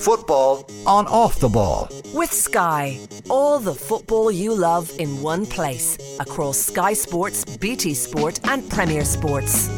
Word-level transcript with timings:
Football 0.00 0.68
on 0.86 1.06
off 1.06 1.40
the 1.40 1.48
ball. 1.48 1.88
With 2.14 2.32
Sky, 2.32 2.98
all 3.28 3.58
the 3.58 3.74
football 3.74 4.30
you 4.30 4.54
love 4.54 4.90
in 4.98 5.22
one 5.22 5.46
place 5.46 5.98
across 6.20 6.58
Sky 6.58 6.92
Sports, 6.92 7.56
BT 7.56 7.94
Sport, 7.94 8.40
and 8.48 8.68
Premier 8.70 9.04
Sports. 9.04 9.68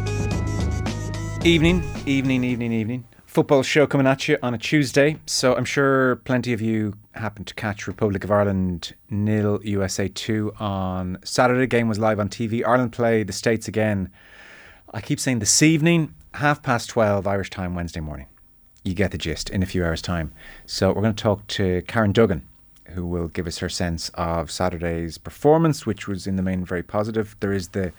Evening, 1.43 1.83
evening, 2.05 2.43
evening, 2.43 2.71
evening. 2.71 3.05
Football 3.25 3.63
show 3.63 3.87
coming 3.87 4.07
at 4.07 4.27
you 4.27 4.37
on 4.43 4.53
a 4.53 4.57
Tuesday. 4.57 5.17
So 5.25 5.55
I'm 5.55 5.65
sure 5.65 6.17
plenty 6.17 6.53
of 6.53 6.61
you 6.61 6.95
happened 7.13 7.47
to 7.47 7.55
catch 7.55 7.87
Republic 7.87 8.23
of 8.23 8.31
Ireland 8.31 8.93
nil 9.09 9.59
USA 9.63 10.07
2 10.07 10.53
on 10.59 11.17
Saturday. 11.23 11.65
Game 11.67 11.87
was 11.87 11.97
live 11.97 12.19
on 12.19 12.29
TV. 12.29 12.65
Ireland 12.65 12.91
play 12.91 13.23
the 13.23 13.33
States 13.33 13.67
again. 13.67 14.09
I 14.93 15.01
keep 15.01 15.19
saying 15.19 15.39
this 15.39 15.61
evening, 15.61 16.13
half 16.33 16.61
past 16.61 16.89
12 16.89 17.25
Irish 17.25 17.49
time 17.49 17.73
Wednesday 17.73 18.01
morning 18.01 18.27
you 18.83 18.93
get 18.93 19.11
the 19.11 19.17
gist 19.17 19.49
in 19.49 19.61
a 19.61 19.65
few 19.65 19.83
hours' 19.83 20.01
time. 20.01 20.31
So 20.65 20.89
we're 20.89 21.01
going 21.01 21.15
to 21.15 21.23
talk 21.23 21.45
to 21.47 21.83
Karen 21.87 22.11
Duggan, 22.11 22.47
who 22.89 23.05
will 23.05 23.27
give 23.27 23.47
us 23.47 23.59
her 23.59 23.69
sense 23.69 24.09
of 24.15 24.49
Saturday's 24.49 25.17
performance, 25.17 25.85
which 25.85 26.07
was 26.07 26.27
in 26.27 26.35
the 26.35 26.41
main 26.41 26.65
very 26.65 26.83
positive. 26.83 27.35
There 27.39 27.53
is 27.53 27.69
the 27.69 27.93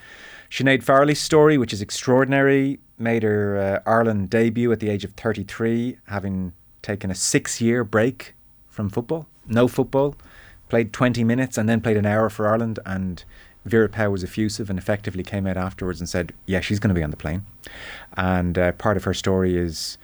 Sinead 0.51 0.85
Farrelly 0.85 1.17
story, 1.17 1.57
which 1.57 1.73
is 1.73 1.81
extraordinary. 1.81 2.81
Made 2.99 3.23
her 3.23 3.83
uh, 3.87 3.89
Ireland 3.89 4.31
debut 4.31 4.71
at 4.73 4.81
the 4.81 4.91
age 4.91 5.05
of 5.05 5.13
33, 5.13 5.99
having 6.09 6.53
taken 6.83 7.11
a 7.11 7.15
six-year 7.15 7.85
break 7.85 8.35
from 8.69 8.91
football, 8.91 9.27
no 9.47 9.69
football. 9.69 10.17
Played 10.69 10.93
20 10.93 11.23
minutes 11.23 11.59
and 11.59 11.69
then 11.69 11.81
played 11.81 11.97
an 11.97 12.07
hour 12.07 12.29
for 12.29 12.49
Ireland 12.49 12.79
and. 12.85 13.25
Vera 13.65 13.89
Pauw 13.89 14.11
was 14.11 14.25
effusive 14.25 14.69
and 14.71 14.77
effectively 14.77 15.23
came 15.23 15.47
out 15.47 15.57
afterwards 15.57 16.01
and 16.01 16.09
said, 16.09 16.33
"Yeah, 16.47 16.59
she's 16.59 16.81
going 16.81 16.89
to 16.89 16.99
be 16.99 17.05
on 17.05 17.13
the 17.13 17.17
plane." 17.17 17.47
And 18.17 18.59
uh, 18.59 18.73
part 18.73 18.97
of 18.97 19.05
her 19.05 19.15
story 19.15 19.57
is 19.57 19.99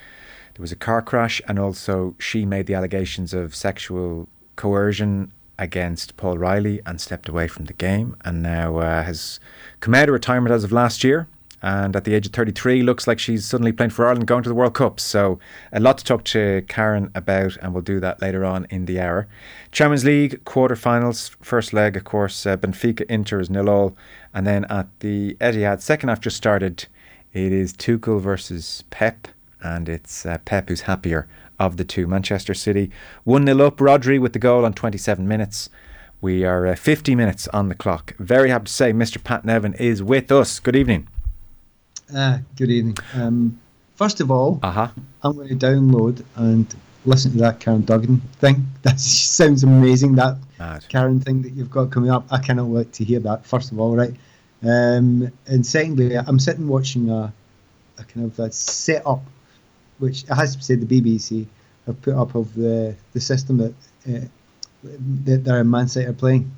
there 0.58 0.64
was 0.64 0.72
a 0.72 0.76
car 0.76 1.00
crash, 1.00 1.40
and 1.46 1.56
also 1.56 2.16
she 2.18 2.44
made 2.44 2.66
the 2.66 2.74
allegations 2.74 3.32
of 3.32 3.54
sexual 3.54 4.28
coercion 4.56 5.30
against 5.56 6.16
Paul 6.16 6.36
Riley 6.36 6.80
and 6.84 7.00
stepped 7.00 7.28
away 7.28 7.46
from 7.46 7.66
the 7.66 7.72
game, 7.72 8.16
and 8.24 8.42
now 8.42 8.78
uh, 8.78 9.04
has 9.04 9.38
come 9.78 9.94
out 9.94 10.08
of 10.08 10.14
retirement 10.14 10.52
as 10.52 10.64
of 10.64 10.72
last 10.72 11.04
year. 11.04 11.28
And 11.62 11.94
at 11.94 12.02
the 12.02 12.12
age 12.12 12.26
of 12.26 12.32
33, 12.32 12.82
looks 12.82 13.06
like 13.06 13.20
she's 13.20 13.44
suddenly 13.44 13.70
playing 13.70 13.90
for 13.90 14.06
Ireland, 14.06 14.26
going 14.26 14.42
to 14.42 14.48
the 14.48 14.54
World 14.56 14.74
Cup. 14.74 14.98
So, 14.98 15.38
a 15.72 15.78
lot 15.78 15.98
to 15.98 16.04
talk 16.04 16.24
to 16.24 16.64
Karen 16.66 17.12
about, 17.14 17.56
and 17.58 17.72
we'll 17.72 17.82
do 17.82 18.00
that 18.00 18.20
later 18.20 18.44
on 18.44 18.66
in 18.68 18.86
the 18.86 19.00
hour. 19.00 19.28
Champions 19.70 20.04
League 20.04 20.44
quarter-finals, 20.44 21.36
first 21.40 21.72
leg, 21.72 21.96
of 21.96 22.02
course, 22.02 22.46
uh, 22.46 22.56
Benfica 22.56 23.02
Inter 23.08 23.38
is 23.38 23.48
nil 23.48 23.70
all, 23.70 23.96
and 24.34 24.44
then 24.44 24.64
at 24.64 24.88
the 24.98 25.36
Etihad, 25.40 25.82
second 25.82 26.08
half 26.08 26.20
just 26.20 26.36
started. 26.36 26.86
It 27.32 27.52
is 27.52 27.72
Tuchel 27.72 28.20
versus 28.20 28.82
Pep 28.90 29.28
and 29.62 29.88
it's 29.88 30.24
uh, 30.26 30.38
Pep 30.44 30.68
who's 30.68 30.82
happier 30.82 31.28
of 31.58 31.76
the 31.76 31.84
two. 31.84 32.06
Manchester 32.06 32.54
City 32.54 32.90
1 33.24 33.46
0 33.46 33.66
up. 33.66 33.76
Rodri 33.78 34.20
with 34.20 34.32
the 34.32 34.38
goal 34.38 34.64
on 34.64 34.72
27 34.72 35.26
minutes. 35.26 35.68
We 36.20 36.44
are 36.44 36.66
uh, 36.66 36.74
50 36.74 37.14
minutes 37.14 37.46
on 37.48 37.68
the 37.68 37.74
clock. 37.74 38.14
Very 38.18 38.50
happy 38.50 38.66
to 38.66 38.72
say 38.72 38.92
Mr. 38.92 39.22
Pat 39.22 39.44
Nevin 39.44 39.74
is 39.74 40.02
with 40.02 40.32
us. 40.32 40.58
Good 40.58 40.74
evening. 40.74 41.08
Uh, 42.14 42.38
good 42.56 42.70
evening. 42.70 42.96
Um, 43.14 43.60
first 43.94 44.20
of 44.20 44.30
all, 44.30 44.58
uh-huh. 44.62 44.88
I'm 45.22 45.36
going 45.36 45.48
to 45.48 45.54
download 45.54 46.24
and 46.36 46.74
listen 47.04 47.32
to 47.32 47.38
that 47.38 47.60
Karen 47.60 47.84
Duggan 47.84 48.20
thing. 48.38 48.66
That 48.82 48.98
sounds 48.98 49.64
amazing. 49.64 50.14
That 50.14 50.38
Mad. 50.58 50.88
Karen 50.88 51.20
thing 51.20 51.42
that 51.42 51.52
you've 51.52 51.70
got 51.70 51.90
coming 51.90 52.10
up. 52.10 52.24
I 52.30 52.38
cannot 52.38 52.66
wait 52.66 52.92
to 52.94 53.04
hear 53.04 53.20
that. 53.20 53.44
First 53.44 53.70
of 53.70 53.78
all, 53.78 53.94
right. 53.94 54.14
Um, 54.62 55.30
and 55.46 55.64
secondly, 55.64 56.16
I'm 56.16 56.38
sitting 56.38 56.66
watching 56.66 57.10
a, 57.10 57.32
a 57.98 58.04
kind 58.04 58.26
of 58.26 58.38
a 58.38 58.50
set 58.50 59.06
up 59.06 59.22
which 59.98 60.22
has 60.24 60.56
to 60.56 60.62
said 60.62 60.80
the 60.86 61.00
BBC 61.00 61.46
have 61.86 62.00
put 62.02 62.14
up 62.14 62.34
of 62.34 62.54
the 62.54 62.94
the 63.12 63.20
system 63.20 63.58
that 63.58 63.74
uh, 64.08 64.26
that 65.24 65.44
their 65.44 65.64
Man 65.64 65.88
City 65.88 66.06
are 66.06 66.12
playing, 66.12 66.50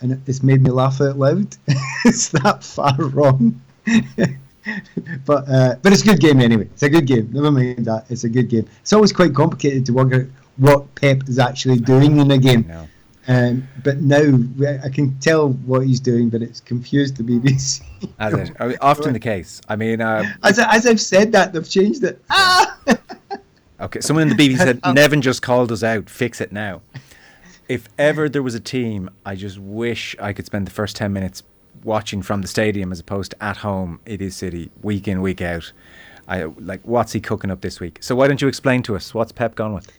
and 0.00 0.20
it's 0.26 0.42
made 0.42 0.62
me 0.62 0.70
laugh 0.70 1.00
out 1.00 1.18
loud. 1.18 1.56
it's 2.04 2.28
that 2.30 2.64
far 2.64 2.96
wrong. 2.98 3.60
but 5.26 5.48
uh, 5.48 5.76
but 5.82 5.92
it's 5.92 6.02
a 6.02 6.06
good 6.06 6.20
game 6.20 6.40
anyway. 6.40 6.64
It's 6.64 6.82
a 6.82 6.90
good 6.90 7.06
game. 7.06 7.30
Never 7.32 7.50
mind 7.50 7.84
that. 7.86 8.06
It's 8.08 8.24
a 8.24 8.28
good 8.28 8.48
game. 8.48 8.66
It's 8.80 8.92
always 8.92 9.12
quite 9.12 9.34
complicated 9.34 9.86
to 9.86 9.92
work 9.92 10.12
out 10.12 10.26
what 10.56 10.94
Pep 10.94 11.28
is 11.28 11.38
actually 11.38 11.78
doing 11.78 12.18
in 12.18 12.30
a 12.30 12.38
game. 12.38 12.70
Um, 13.28 13.68
but 13.84 13.98
now 13.98 14.38
I 14.84 14.88
can 14.88 15.16
tell 15.20 15.50
what 15.50 15.86
he's 15.86 16.00
doing, 16.00 16.28
but 16.28 16.42
it's 16.42 16.60
confused 16.60 17.16
the 17.16 17.22
BBC. 17.22 17.82
As 18.18 18.34
it, 18.34 18.56
I 18.58 18.68
mean, 18.68 18.78
often 18.80 19.12
the 19.12 19.20
case. 19.20 19.60
I 19.68 19.76
mean, 19.76 20.00
uh, 20.00 20.24
as, 20.42 20.58
as 20.58 20.86
I've 20.86 21.00
said 21.00 21.32
that, 21.32 21.52
they've 21.52 21.68
changed 21.68 22.02
it. 22.02 22.20
Ah! 22.30 22.78
okay, 23.80 24.00
someone 24.00 24.28
in 24.28 24.36
the 24.36 24.48
BBC 24.48 24.58
said, 24.58 24.80
Nevin 24.94 25.22
just 25.22 25.40
called 25.40 25.70
us 25.70 25.84
out, 25.84 26.10
fix 26.10 26.40
it 26.40 26.50
now. 26.50 26.82
If 27.68 27.88
ever 27.96 28.28
there 28.28 28.42
was 28.42 28.56
a 28.56 28.60
team, 28.60 29.08
I 29.24 29.36
just 29.36 29.58
wish 29.58 30.16
I 30.18 30.32
could 30.32 30.46
spend 30.46 30.66
the 30.66 30.72
first 30.72 30.96
10 30.96 31.12
minutes 31.12 31.44
watching 31.84 32.22
from 32.22 32.42
the 32.42 32.48
stadium 32.48 32.92
as 32.92 33.00
opposed 33.00 33.32
to 33.32 33.42
at 33.42 33.58
home. 33.58 34.00
It 34.04 34.20
is 34.20 34.36
City, 34.36 34.70
week 34.82 35.06
in, 35.06 35.22
week 35.22 35.40
out. 35.40 35.72
I 36.28 36.44
like 36.44 36.80
what's 36.82 37.12
he 37.12 37.20
cooking 37.20 37.50
up 37.50 37.60
this 37.60 37.80
week? 37.80 37.98
So 38.00 38.14
why 38.14 38.28
don't 38.28 38.40
you 38.40 38.48
explain 38.48 38.82
to 38.84 38.96
us 38.96 39.12
what's 39.12 39.32
Pep 39.32 39.54
gone 39.54 39.74
with? 39.74 39.90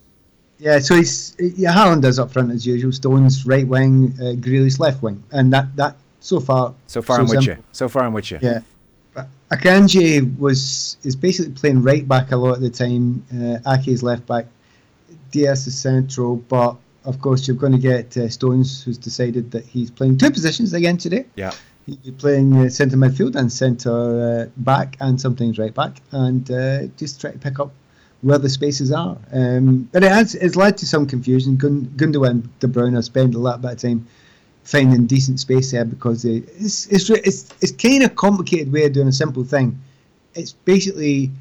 Yeah, 0.60 0.80
so 0.80 0.96
he's 0.96 1.36
yeah, 1.40 1.74
Haaland 1.74 2.06
is 2.06 2.20
up 2.20 2.32
front 2.32 2.52
as 2.52 2.66
usual. 2.66 2.92
Stones 2.92 3.46
right 3.46 3.68
wing, 3.68 4.14
uh, 4.20 4.34
Grealish 4.36 4.80
left 4.80 5.02
wing, 5.02 5.24
and 5.32 5.52
that 5.52 5.76
that 5.76 5.98
so 6.20 6.40
far. 6.40 6.74
So 6.88 7.02
far, 7.02 7.20
I'm 7.20 7.28
with 7.28 7.46
you. 7.46 7.58
So 7.72 7.90
far, 7.90 8.04
I'm 8.04 8.14
with 8.14 8.32
you. 8.32 8.40
Yeah, 8.42 8.62
but 9.14 9.28
Akanji 9.52 10.38
was 10.38 10.98
is 11.04 11.16
basically 11.16 11.54
playing 11.54 11.82
right 11.82 12.08
back 12.08 12.32
a 12.32 12.38
lot 12.38 12.56
of 12.56 12.62
the 12.62 12.70
time. 12.70 13.26
Uh, 13.34 13.74
Ake 13.74 13.90
is 13.90 14.04
left 14.04 14.26
back. 14.26 14.46
Dias 15.32 15.68
is 15.68 15.78
central, 15.78 16.38
but 16.38 16.78
of 17.06 17.20
course 17.20 17.48
you're 17.48 17.58
going 17.58 17.74
to 17.74 17.78
get 17.78 18.16
uh, 18.16 18.30
Stones, 18.30 18.84
who's 18.84 18.98
decided 18.98 19.52
that 19.52 19.66
he's 19.66 19.92
playing 19.92 20.18
two 20.18 20.32
positions 20.32 20.74
again 20.74 20.98
today. 20.98 21.26
Yeah. 21.36 21.52
He'll 21.86 21.98
be 21.98 22.12
playing 22.12 22.56
uh, 22.56 22.70
centre 22.70 22.96
midfield 22.96 23.36
and 23.36 23.52
centre 23.52 23.92
uh, 23.92 24.50
back, 24.58 24.96
and 25.02 25.20
sometimes 25.20 25.60
right 25.60 25.74
back, 25.74 25.98
and 26.12 26.50
uh, 26.50 26.86
just 26.96 27.20
try 27.20 27.32
to 27.32 27.40
pick 27.40 27.60
up 27.60 27.74
where 28.24 28.40
the 28.40 28.50
spaces 28.50 28.92
are. 28.92 29.18
Um, 29.32 29.90
but 29.92 30.04
it 30.04 30.12
has 30.12 30.34
it's 30.34 30.56
led 30.56 30.78
to 30.78 30.88
some 30.88 31.06
confusion. 31.06 31.58
Gundogan 31.58 32.30
and 32.30 32.60
De 32.60 32.68
Bruyne 32.68 33.04
spent 33.04 33.36
a 33.36 33.38
lot 33.38 33.64
of 33.64 33.78
time 33.78 34.08
finding 34.64 35.06
decent 35.06 35.42
space 35.42 35.72
there 35.72 35.84
because 35.84 36.24
they, 36.24 36.38
it's, 36.58 36.88
it's, 36.88 37.10
it's, 37.10 37.50
it's 37.62 37.72
kind 37.74 38.02
of 38.02 38.16
complicated 38.16 38.72
way 38.72 38.86
of 38.86 38.94
doing 38.94 39.10
a 39.10 39.12
simple 39.12 39.44
thing. 39.44 39.78
It's 40.36 40.54
basically 40.54 41.32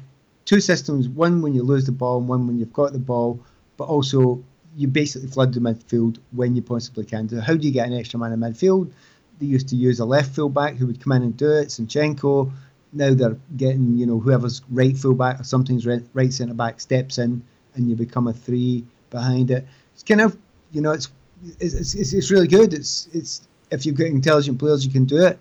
two 0.43 0.59
systems, 0.59 1.07
one 1.07 1.41
when 1.41 1.55
you 1.55 1.63
lose 1.63 1.85
the 1.85 1.93
ball 1.93 2.19
and 2.19 2.27
one 2.27 2.45
when 2.47 2.59
you've 2.59 2.73
got 2.73 2.91
the 2.91 2.99
ball, 2.99 3.39
but 3.77 3.85
also 3.85 4.43
you 4.75 4.89
basically 4.89 5.29
flood 5.29 5.53
the 5.53 5.61
midfield 5.61 6.17
when 6.31 6.53
you 6.53 6.61
possibly 6.61 7.05
can. 7.05 7.29
So 7.29 7.39
how 7.39 7.55
do 7.55 7.65
you 7.65 7.71
get 7.71 7.87
an 7.87 7.93
extra 7.93 8.19
man 8.19 8.33
in 8.33 8.39
midfield? 8.39 8.91
They 9.39 9.45
used 9.45 9.69
to 9.69 9.77
use 9.77 10.01
a 10.01 10.05
left 10.05 10.35
full 10.35 10.49
back 10.49 10.75
who 10.75 10.87
would 10.87 11.01
come 11.01 11.13
in 11.13 11.23
and 11.23 11.37
do 11.37 11.49
it, 11.49 11.69
Zinchenko 11.69 12.51
now 12.93 13.13
they're 13.13 13.37
getting 13.57 13.97
you 13.97 14.05
know 14.05 14.19
whoever's 14.19 14.61
right 14.69 14.97
full 14.97 15.15
back 15.15 15.39
or 15.39 15.43
sometimes 15.43 15.85
right, 15.85 16.03
right 16.13 16.33
centre 16.33 16.53
back 16.53 16.79
steps 16.79 17.17
in 17.17 17.43
and 17.75 17.89
you 17.89 17.95
become 17.95 18.27
a 18.27 18.33
three 18.33 18.83
behind 19.09 19.51
it. 19.51 19.65
It's 19.93 20.03
kind 20.03 20.21
of 20.21 20.37
you 20.71 20.81
know 20.81 20.91
it's 20.91 21.09
it's, 21.59 21.93
it's, 21.93 22.13
it's 22.13 22.31
really 22.31 22.47
good. 22.47 22.73
It's 22.73 23.07
it's 23.13 23.47
if 23.71 23.85
you've 23.85 23.95
got 23.95 24.07
intelligent 24.07 24.59
players, 24.59 24.85
you 24.85 24.91
can 24.91 25.05
do 25.05 25.25
it. 25.25 25.39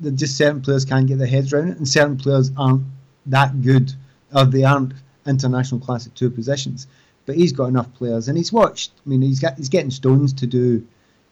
The, 0.00 0.10
just 0.10 0.36
certain 0.36 0.60
players 0.60 0.84
can't 0.84 1.06
get 1.06 1.18
their 1.18 1.26
heads 1.26 1.52
around 1.52 1.68
it, 1.68 1.76
and 1.78 1.88
certain 1.88 2.16
players 2.16 2.50
aren't 2.56 2.84
that 3.26 3.60
good, 3.62 3.92
or 4.34 4.44
they 4.44 4.64
aren't 4.64 4.94
international 5.26 5.80
class 5.80 6.06
at 6.06 6.14
two 6.14 6.30
positions. 6.30 6.86
But 7.26 7.36
he's 7.36 7.52
got 7.52 7.66
enough 7.66 7.92
players, 7.94 8.28
and 8.28 8.36
he's 8.36 8.52
watched. 8.52 8.92
I 9.04 9.08
mean, 9.08 9.22
he's 9.22 9.40
got 9.40 9.56
he's 9.56 9.68
getting 9.68 9.90
Stones 9.90 10.32
to 10.34 10.46
do 10.46 10.86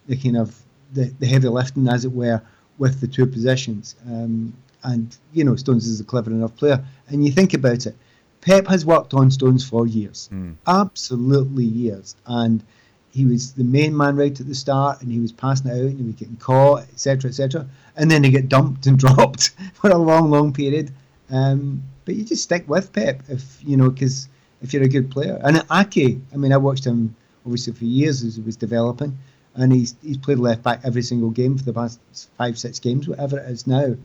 the 0.07 0.17
kind 0.17 0.37
of 0.37 0.57
the, 0.93 1.13
the 1.19 1.27
heavy 1.27 1.49
lifting, 1.49 1.89
as 1.89 2.05
it 2.05 2.13
were, 2.13 2.41
with 2.79 3.01
the 3.01 3.09
two 3.09 3.27
positions. 3.27 3.97
Um, 4.07 4.55
and 4.83 5.17
you 5.33 5.45
know 5.45 5.57
Stones 5.57 5.87
is 5.87 6.01
a 6.01 6.05
clever 6.05 6.31
enough 6.31 6.57
player. 6.57 6.85
And 7.09 7.25
you 7.25 7.33
think 7.33 7.55
about 7.55 7.87
it, 7.87 7.97
Pep 8.41 8.67
has 8.69 8.87
worked 8.87 9.15
on 9.15 9.31
Stones 9.31 9.69
for 9.69 9.87
years, 9.87 10.29
mm. 10.33 10.55
absolutely 10.67 11.65
years, 11.65 12.17
and 12.27 12.63
he 13.11 13.25
was 13.25 13.53
the 13.53 13.65
main 13.65 13.97
man 13.97 14.17
right 14.17 14.39
at 14.39 14.47
the 14.47 14.55
start, 14.55 15.03
and 15.03 15.11
he 15.11 15.19
was 15.19 15.33
passing 15.33 15.71
it 15.71 15.75
out, 15.75 15.91
and 15.91 15.99
he 15.99 16.05
was 16.05 16.15
getting 16.15 16.37
caught, 16.37 16.83
etc., 16.85 17.31
etc., 17.31 17.67
and 17.97 18.11
then 18.11 18.23
he 18.23 18.31
get 18.31 18.49
dumped 18.49 18.87
and 18.87 18.99
dropped 19.05 19.51
for 19.75 19.91
a 19.91 19.99
long, 19.99 20.31
long 20.31 20.53
period. 20.53 20.93
Um, 21.31 21.83
but 22.05 22.15
you 22.15 22.25
just 22.25 22.43
stick 22.43 22.69
with 22.69 22.93
Pep 22.93 23.23
if 23.29 23.59
you 23.63 23.77
know 23.77 23.91
because 23.91 24.29
if 24.63 24.73
you're 24.73 24.83
a 24.83 24.89
good 24.89 25.11
player. 25.11 25.39
And 25.43 25.59
Ake, 25.71 26.19
I 26.33 26.37
mean, 26.37 26.53
I 26.53 26.57
watched 26.57 26.87
him 26.87 27.15
obviously 27.45 27.73
for 27.73 27.85
years 27.85 28.23
as 28.23 28.37
he 28.37 28.43
was 28.43 28.57
developing, 28.57 29.19
and 29.55 29.73
he's 29.73 29.97
he's 30.03 30.19
played 30.19 30.39
left 30.39 30.63
back 30.63 30.81
every 30.85 31.03
single 31.03 31.31
game 31.31 31.59
for 31.59 31.65
the 31.65 31.73
past 31.73 32.01
five, 32.37 32.59
six 32.59 32.79
games, 32.79 33.09
whatever 33.09 33.39
it 33.39 33.51
is 33.51 33.67
now 33.67 33.97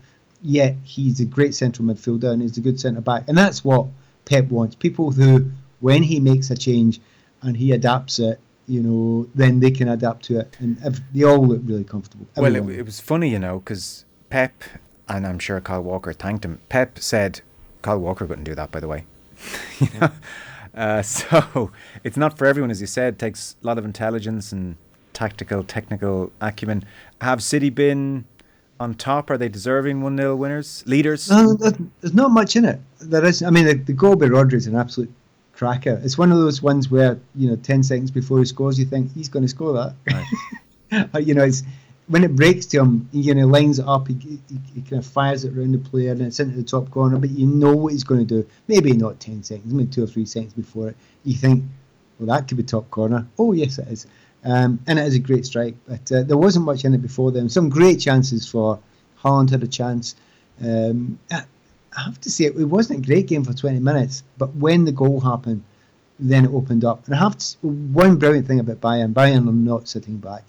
yet 0.44 0.76
he's 0.84 1.20
a 1.20 1.24
great 1.24 1.54
central 1.54 1.88
midfielder 1.88 2.30
and 2.30 2.42
he's 2.42 2.58
a 2.58 2.60
good 2.60 2.78
centre 2.78 3.00
back. 3.00 3.24
And 3.26 3.36
that's 3.36 3.64
what 3.64 3.86
Pep 4.26 4.46
wants. 4.46 4.76
People 4.76 5.10
who, 5.10 5.50
when 5.80 6.02
he 6.02 6.20
makes 6.20 6.50
a 6.50 6.56
change 6.56 7.00
and 7.42 7.56
he 7.56 7.72
adapts 7.72 8.18
it, 8.18 8.38
you 8.68 8.82
know, 8.82 9.26
then 9.34 9.60
they 9.60 9.70
can 9.70 9.88
adapt 9.88 10.24
to 10.26 10.40
it. 10.40 10.54
And 10.60 10.78
they 11.12 11.24
all 11.24 11.44
look 11.44 11.62
really 11.64 11.84
comfortable. 11.84 12.26
Everyone. 12.36 12.66
Well, 12.66 12.74
it, 12.74 12.80
it 12.80 12.86
was 12.86 13.00
funny, 13.00 13.30
you 13.30 13.38
know, 13.38 13.58
because 13.58 14.04
Pep, 14.28 14.62
and 15.08 15.26
I'm 15.26 15.38
sure 15.38 15.60
Kyle 15.60 15.82
Walker 15.82 16.12
thanked 16.12 16.44
him, 16.44 16.60
Pep 16.68 16.98
said, 16.98 17.40
Kyle 17.82 17.98
Walker 17.98 18.26
couldn't 18.26 18.44
do 18.44 18.54
that, 18.54 18.70
by 18.70 18.80
the 18.80 18.88
way. 18.88 19.06
you 19.80 19.88
know? 19.98 20.10
Uh, 20.74 21.02
so 21.02 21.70
it's 22.02 22.18
not 22.18 22.36
for 22.36 22.46
everyone, 22.46 22.70
as 22.70 22.82
you 22.82 22.86
said. 22.86 23.14
It 23.14 23.18
takes 23.18 23.56
a 23.62 23.66
lot 23.66 23.78
of 23.78 23.84
intelligence 23.84 24.52
and 24.52 24.76
tactical, 25.14 25.64
technical 25.64 26.32
acumen. 26.40 26.84
Have 27.22 27.42
City 27.42 27.70
been 27.70 28.26
on 28.80 28.94
top? 28.94 29.30
Are 29.30 29.38
they 29.38 29.48
deserving 29.48 30.02
1 30.02 30.16
0 30.16 30.36
winners, 30.36 30.82
leaders? 30.86 31.30
No, 31.30 31.54
there's 31.54 32.14
not 32.14 32.30
much 32.30 32.56
in 32.56 32.64
it. 32.64 32.80
There 33.00 33.24
is. 33.24 33.42
I 33.42 33.50
mean, 33.50 33.66
the, 33.66 33.74
the 33.74 33.92
goal 33.92 34.16
by 34.16 34.26
Rodri 34.26 34.54
is 34.54 34.66
an 34.66 34.76
absolute 34.76 35.12
cracker. 35.52 36.00
It's 36.04 36.18
one 36.18 36.32
of 36.32 36.38
those 36.38 36.62
ones 36.62 36.90
where, 36.90 37.18
you 37.34 37.48
know, 37.48 37.56
10 37.56 37.82
seconds 37.82 38.10
before 38.10 38.38
he 38.38 38.44
scores, 38.44 38.78
you 38.78 38.84
think 38.84 39.12
he's 39.14 39.28
going 39.28 39.44
to 39.44 39.48
score 39.48 39.72
that. 39.72 39.94
Right. 40.90 41.08
you 41.26 41.34
know, 41.34 41.44
it's 41.44 41.62
when 42.06 42.24
it 42.24 42.36
breaks 42.36 42.66
to 42.66 42.80
him, 42.80 43.08
you 43.12 43.34
know, 43.34 43.46
lines 43.46 43.78
it 43.78 43.86
up, 43.86 44.08
he, 44.08 44.14
he, 44.14 44.40
he, 44.74 44.80
kind 44.82 44.98
of 45.02 45.06
fires 45.06 45.44
it 45.44 45.56
around 45.56 45.72
the 45.72 45.78
player 45.78 46.12
and 46.12 46.20
it's 46.20 46.38
into 46.38 46.56
the 46.56 46.62
top 46.62 46.90
corner, 46.90 47.18
but 47.18 47.30
you 47.30 47.46
know 47.46 47.74
what 47.74 47.92
he's 47.92 48.04
going 48.04 48.20
to 48.20 48.42
do. 48.42 48.48
Maybe 48.68 48.92
not 48.92 49.20
10 49.20 49.42
seconds, 49.42 49.72
maybe 49.72 49.90
two 49.90 50.04
or 50.04 50.06
three 50.06 50.26
seconds 50.26 50.52
before 50.52 50.90
it. 50.90 50.96
You 51.24 51.34
think, 51.34 51.64
well, 52.18 52.36
that 52.36 52.46
could 52.46 52.58
be 52.58 52.62
top 52.62 52.90
corner. 52.90 53.26
Oh, 53.38 53.52
yes, 53.52 53.78
it 53.78 53.88
is. 53.88 54.06
Um, 54.44 54.78
and 54.86 54.98
it 54.98 55.06
is 55.06 55.14
a 55.14 55.20
great 55.20 55.46
strike, 55.46 55.74
but 55.86 56.12
uh, 56.12 56.22
there 56.22 56.36
wasn't 56.36 56.66
much 56.66 56.84
in 56.84 56.92
it 56.94 57.00
before 57.02 57.32
them. 57.32 57.48
Some 57.48 57.70
great 57.70 57.98
chances 57.98 58.46
for 58.46 58.78
Haaland 59.22 59.50
had 59.50 59.62
a 59.62 59.66
chance. 59.66 60.16
Um, 60.62 61.18
I 61.30 61.44
have 61.96 62.20
to 62.20 62.30
say, 62.30 62.44
it 62.46 62.56
wasn't 62.56 62.98
a 62.98 63.06
great 63.06 63.26
game 63.26 63.44
for 63.44 63.54
20 63.54 63.80
minutes, 63.80 64.22
but 64.36 64.54
when 64.54 64.84
the 64.84 64.92
goal 64.92 65.20
happened, 65.20 65.62
then 66.18 66.44
it 66.44 66.52
opened 66.52 66.84
up. 66.84 67.06
And 67.06 67.14
I 67.14 67.18
have 67.18 67.38
to, 67.38 67.56
one 67.66 68.16
brilliant 68.16 68.46
thing 68.46 68.60
about 68.60 68.80
Bayern 68.80 69.14
Bayern 69.14 69.48
are 69.48 69.52
not 69.52 69.88
sitting 69.88 70.18
back 70.18 70.44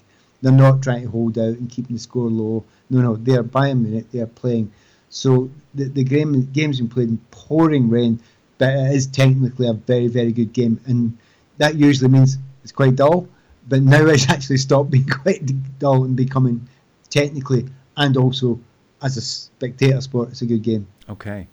they're 0.45 0.53
not 0.53 0.83
trying 0.83 1.01
to 1.01 1.09
hold 1.09 1.39
out 1.39 1.57
and 1.57 1.71
keeping 1.71 1.95
the 1.95 1.99
score 1.99 2.29
low. 2.29 2.63
No, 2.91 3.01
no, 3.01 3.15
they're 3.15 3.43
Bayern 3.43 3.81
Munich. 3.81 4.05
They're 4.11 4.27
playing. 4.27 4.71
So 5.09 5.49
the 5.73 5.85
the 5.85 6.03
game 6.03 6.45
game's 6.51 6.79
been 6.79 6.89
played 6.89 7.09
in 7.09 7.17
pouring 7.31 7.89
rain, 7.89 8.19
but 8.59 8.69
it 8.69 8.95
is 8.95 9.07
technically 9.07 9.67
a 9.67 9.73
very 9.73 10.07
very 10.07 10.31
good 10.31 10.53
game, 10.53 10.79
and 10.85 11.17
that 11.57 11.75
usually 11.75 12.09
means 12.09 12.37
it's 12.61 12.71
quite 12.71 12.95
dull. 12.95 13.27
But 13.67 13.81
now 13.81 14.05
it's 14.05 14.29
actually 14.29 14.57
stopped 14.57 14.91
being 14.91 15.07
quite 15.07 15.79
dull 15.79 16.03
and 16.03 16.15
becoming 16.15 16.67
technically 17.09 17.65
and 17.97 18.17
also 18.17 18.59
as 19.01 19.17
a 19.17 19.21
spectator 19.21 20.01
sport, 20.01 20.29
it's 20.29 20.41
a 20.41 20.45
good 20.45 20.63
game. 20.63 20.87
Okay. 21.09 21.47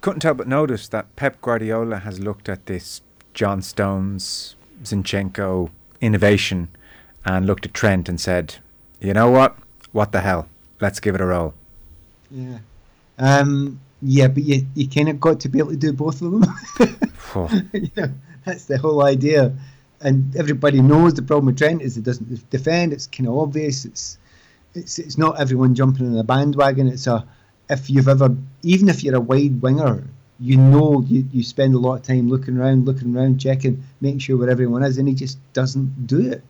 Couldn't 0.00 0.22
help 0.22 0.38
but 0.38 0.48
notice 0.48 0.88
that 0.88 1.14
Pep 1.16 1.40
Guardiola 1.40 1.98
has 1.98 2.20
looked 2.20 2.48
at 2.48 2.66
this 2.66 3.02
John 3.34 3.62
Stones, 3.62 4.56
Zinchenko 4.82 5.70
innovation 6.00 6.68
and 7.24 7.46
looked 7.46 7.66
at 7.66 7.74
Trent 7.74 8.08
and 8.08 8.20
said, 8.20 8.56
"You 9.00 9.14
know 9.14 9.30
what? 9.30 9.56
What 9.92 10.12
the 10.12 10.20
hell? 10.20 10.48
Let's 10.80 11.00
give 11.00 11.14
it 11.14 11.20
a 11.20 11.26
roll." 11.26 11.54
Yeah, 12.30 12.58
um, 13.18 13.80
yeah, 14.02 14.28
but 14.28 14.42
you 14.44 14.66
you 14.74 14.88
kind 14.88 15.08
of 15.08 15.20
got 15.20 15.40
to 15.40 15.48
be 15.48 15.58
able 15.58 15.70
to 15.70 15.76
do 15.76 15.92
both 15.92 16.22
of 16.22 16.32
them. 16.32 16.44
oh. 17.34 17.62
you 17.72 17.90
know, 17.96 18.12
that's 18.44 18.66
the 18.66 18.78
whole 18.78 19.02
idea, 19.02 19.52
and 20.06 20.34
everybody 20.36 20.80
knows 20.80 21.14
the 21.14 21.22
problem 21.22 21.46
with 21.46 21.58
Trent 21.58 21.82
is 21.82 21.96
it 21.96 22.04
doesn't 22.04 22.50
defend. 22.50 22.92
It's 22.92 23.06
kind 23.06 23.28
of 23.28 23.36
obvious. 23.36 23.84
It's 23.84 24.18
it's 24.74 24.98
it's 24.98 25.18
not 25.18 25.40
everyone 25.40 25.74
jumping 25.74 26.06
in 26.06 26.12
the 26.12 26.24
bandwagon. 26.24 26.88
It's 26.88 27.06
a 27.06 27.26
if 27.68 27.90
you've 27.90 28.08
ever 28.08 28.28
even 28.62 28.88
if 28.88 29.02
you're 29.02 29.16
a 29.16 29.20
wide 29.20 29.60
winger 29.60 30.04
you 30.38 30.56
know 30.56 31.02
you, 31.08 31.26
you 31.32 31.42
spend 31.42 31.74
a 31.74 31.78
lot 31.78 31.94
of 31.94 32.02
time 32.02 32.28
looking 32.28 32.58
around, 32.58 32.84
looking 32.84 33.16
around, 33.16 33.40
checking, 33.40 33.82
making 34.02 34.18
sure 34.18 34.36
where 34.36 34.50
everyone 34.50 34.82
is, 34.82 34.98
and 34.98 35.08
he 35.08 35.14
just 35.14 35.38
doesn't 35.54 36.06
do 36.06 36.20
it 36.30 36.42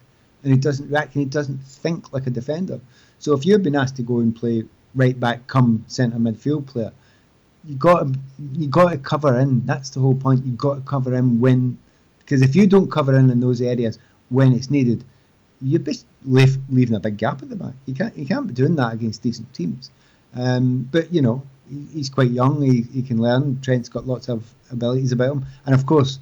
and 0.42 0.52
he 0.52 0.58
doesn't 0.58 0.88
react 0.90 1.14
and 1.14 1.24
he 1.24 1.28
doesn't 1.28 1.58
think 1.58 2.12
like 2.12 2.26
a 2.26 2.30
defender. 2.30 2.80
So 3.18 3.34
if 3.34 3.44
you've 3.44 3.62
been 3.62 3.76
asked 3.76 3.96
to 3.96 4.02
go 4.02 4.18
and 4.18 4.34
play 4.34 4.64
right 4.94 5.18
back, 5.18 5.46
come 5.46 5.84
centre 5.88 6.18
midfield 6.18 6.66
player, 6.66 6.92
you 7.64 7.74
got 7.74 8.06
you 8.52 8.68
got 8.68 8.90
to 8.90 8.98
cover 8.98 9.38
in. 9.40 9.66
That's 9.66 9.90
the 9.90 10.00
whole 10.00 10.14
point. 10.14 10.44
You 10.46 10.52
got 10.52 10.74
to 10.74 10.80
cover 10.82 11.14
in 11.14 11.40
when, 11.40 11.78
because 12.26 12.42
if 12.42 12.56
you 12.56 12.66
don't 12.66 12.90
cover 12.90 13.16
in 13.16 13.30
in 13.30 13.40
those 13.40 13.62
areas 13.62 13.98
when 14.28 14.52
it's 14.52 14.68
needed, 14.68 15.04
you're 15.62 15.80
leave, 16.24 16.58
leaving 16.68 16.96
a 16.96 17.00
big 17.00 17.16
gap 17.16 17.40
at 17.42 17.48
the 17.48 17.56
back. 17.56 17.74
You 17.86 17.94
can't 17.94 18.16
you 18.18 18.26
can't 18.26 18.46
be 18.46 18.52
doing 18.52 18.76
that 18.76 18.92
against 18.92 19.22
decent 19.22 19.54
teams. 19.54 19.90
Um, 20.34 20.88
but 20.90 21.14
you 21.14 21.22
know 21.22 21.42
he's 21.92 22.10
quite 22.10 22.30
young. 22.30 22.60
He, 22.60 22.82
he 22.82 23.02
can 23.02 23.18
learn. 23.18 23.60
Trent's 23.62 23.88
got 23.88 24.06
lots 24.06 24.28
of 24.28 24.52
abilities 24.70 25.12
about 25.12 25.36
him, 25.36 25.46
and 25.64 25.74
of 25.74 25.86
course, 25.86 26.18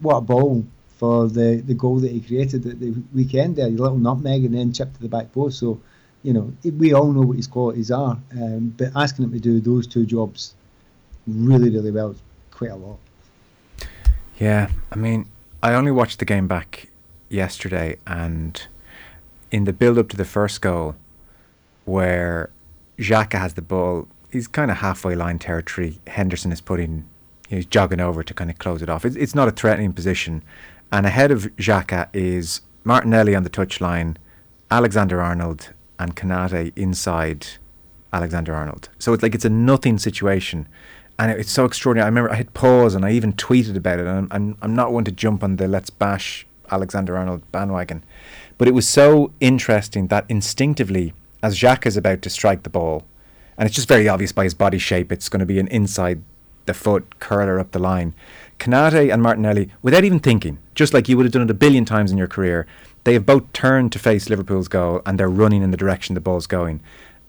what 0.00 0.16
a 0.16 0.20
ball 0.20 0.64
for 0.96 1.28
the, 1.28 1.62
the 1.66 1.74
goal 1.74 1.98
that 2.00 2.10
he 2.10 2.20
created 2.20 2.66
at 2.66 2.80
the 2.80 2.94
weekend 3.14 3.56
there, 3.56 3.66
a 3.66 3.70
little 3.70 3.98
nutmeg 3.98 4.44
and 4.44 4.54
then 4.54 4.72
chip 4.72 4.92
to 4.94 5.00
the 5.00 5.08
back 5.08 5.30
post. 5.32 5.58
So, 5.58 5.78
you 6.22 6.32
know, 6.32 6.52
we 6.64 6.94
all 6.94 7.12
know 7.12 7.20
what 7.20 7.36
his 7.36 7.46
qualities 7.46 7.90
are, 7.90 8.18
um, 8.32 8.74
but 8.76 8.92
asking 8.96 9.26
him 9.26 9.32
to 9.32 9.38
do 9.38 9.60
those 9.60 9.86
two 9.86 10.06
jobs 10.06 10.54
really, 11.26 11.68
really 11.68 11.90
well 11.90 12.12
is 12.12 12.22
quite 12.50 12.70
a 12.70 12.76
lot. 12.76 12.98
Yeah, 14.38 14.70
I 14.90 14.96
mean, 14.96 15.28
I 15.62 15.74
only 15.74 15.90
watched 15.90 16.18
the 16.18 16.24
game 16.24 16.46
back 16.46 16.88
yesterday, 17.28 17.98
and 18.06 18.66
in 19.50 19.64
the 19.64 19.72
build 19.72 19.98
up 19.98 20.08
to 20.10 20.16
the 20.16 20.24
first 20.24 20.60
goal, 20.60 20.96
where 21.84 22.50
Xhaka 22.98 23.38
has 23.38 23.54
the 23.54 23.62
ball, 23.62 24.08
he's 24.30 24.48
kind 24.48 24.70
of 24.70 24.78
halfway 24.78 25.14
line 25.14 25.38
territory. 25.38 25.98
Henderson 26.06 26.52
is 26.52 26.60
putting, 26.60 27.04
he's 27.48 27.66
jogging 27.66 28.00
over 28.00 28.22
to 28.22 28.34
kind 28.34 28.50
of 28.50 28.58
close 28.58 28.82
it 28.82 28.88
off. 28.88 29.04
It's, 29.04 29.16
it's 29.16 29.34
not 29.34 29.48
a 29.48 29.52
threatening 29.52 29.92
position, 29.92 30.42
and 30.92 31.06
ahead 31.06 31.30
of 31.30 31.44
Xhaka 31.56 32.08
is 32.12 32.60
Martinelli 32.84 33.34
on 33.34 33.42
the 33.42 33.50
touchline, 33.50 34.16
Alexander 34.70 35.20
Arnold, 35.20 35.72
and 35.98 36.14
Konate 36.14 36.72
inside 36.76 37.46
Alexander 38.12 38.54
Arnold. 38.54 38.88
So 38.98 39.12
it's 39.12 39.22
like 39.22 39.34
it's 39.34 39.44
a 39.44 39.50
nothing 39.50 39.98
situation. 39.98 40.68
And 41.18 41.30
it's 41.30 41.50
so 41.50 41.64
extraordinary. 41.64 42.04
I 42.04 42.08
remember 42.08 42.30
I 42.30 42.36
hit 42.36 42.52
pause 42.54 42.94
and 42.94 43.04
I 43.04 43.12
even 43.12 43.32
tweeted 43.32 43.76
about 43.76 43.98
it. 43.98 44.06
And 44.06 44.18
I'm, 44.18 44.28
I'm, 44.30 44.58
I'm 44.62 44.74
not 44.74 44.92
one 44.92 45.04
to 45.04 45.12
jump 45.12 45.42
on 45.42 45.56
the 45.56 45.66
let's 45.66 45.90
bash 45.90 46.46
Alexander 46.70 47.16
Arnold 47.16 47.50
bandwagon. 47.52 48.04
But 48.58 48.68
it 48.68 48.74
was 48.74 48.88
so 48.88 49.32
interesting 49.40 50.08
that 50.08 50.26
instinctively, 50.28 51.14
as 51.42 51.58
Xhaka 51.58 51.86
is 51.86 51.96
about 51.96 52.22
to 52.22 52.30
strike 52.30 52.62
the 52.62 52.70
ball, 52.70 53.04
and 53.56 53.66
it's 53.66 53.74
just 53.74 53.88
very 53.88 54.08
obvious 54.08 54.32
by 54.32 54.44
his 54.44 54.54
body 54.54 54.78
shape, 54.78 55.10
it's 55.10 55.28
going 55.28 55.40
to 55.40 55.46
be 55.46 55.58
an 55.58 55.68
inside 55.68 56.22
the 56.66 56.74
foot 56.74 57.18
curler 57.18 57.58
up 57.58 57.72
the 57.72 57.78
line. 57.78 58.14
Konate 58.58 59.12
and 59.12 59.22
Martinelli, 59.22 59.70
without 59.82 60.04
even 60.04 60.18
thinking, 60.18 60.58
just 60.74 60.92
like 60.92 61.08
you 61.08 61.16
would 61.16 61.26
have 61.26 61.32
done 61.32 61.42
it 61.42 61.50
a 61.50 61.54
billion 61.54 61.84
times 61.84 62.10
in 62.10 62.18
your 62.18 62.26
career, 62.26 62.66
they 63.04 63.14
have 63.14 63.24
both 63.24 63.52
turned 63.52 63.92
to 63.92 63.98
face 63.98 64.28
Liverpool's 64.28 64.68
goal 64.68 65.00
and 65.06 65.18
they're 65.18 65.28
running 65.28 65.62
in 65.62 65.70
the 65.70 65.76
direction 65.76 66.14
the 66.14 66.20
ball's 66.20 66.46
going. 66.46 66.82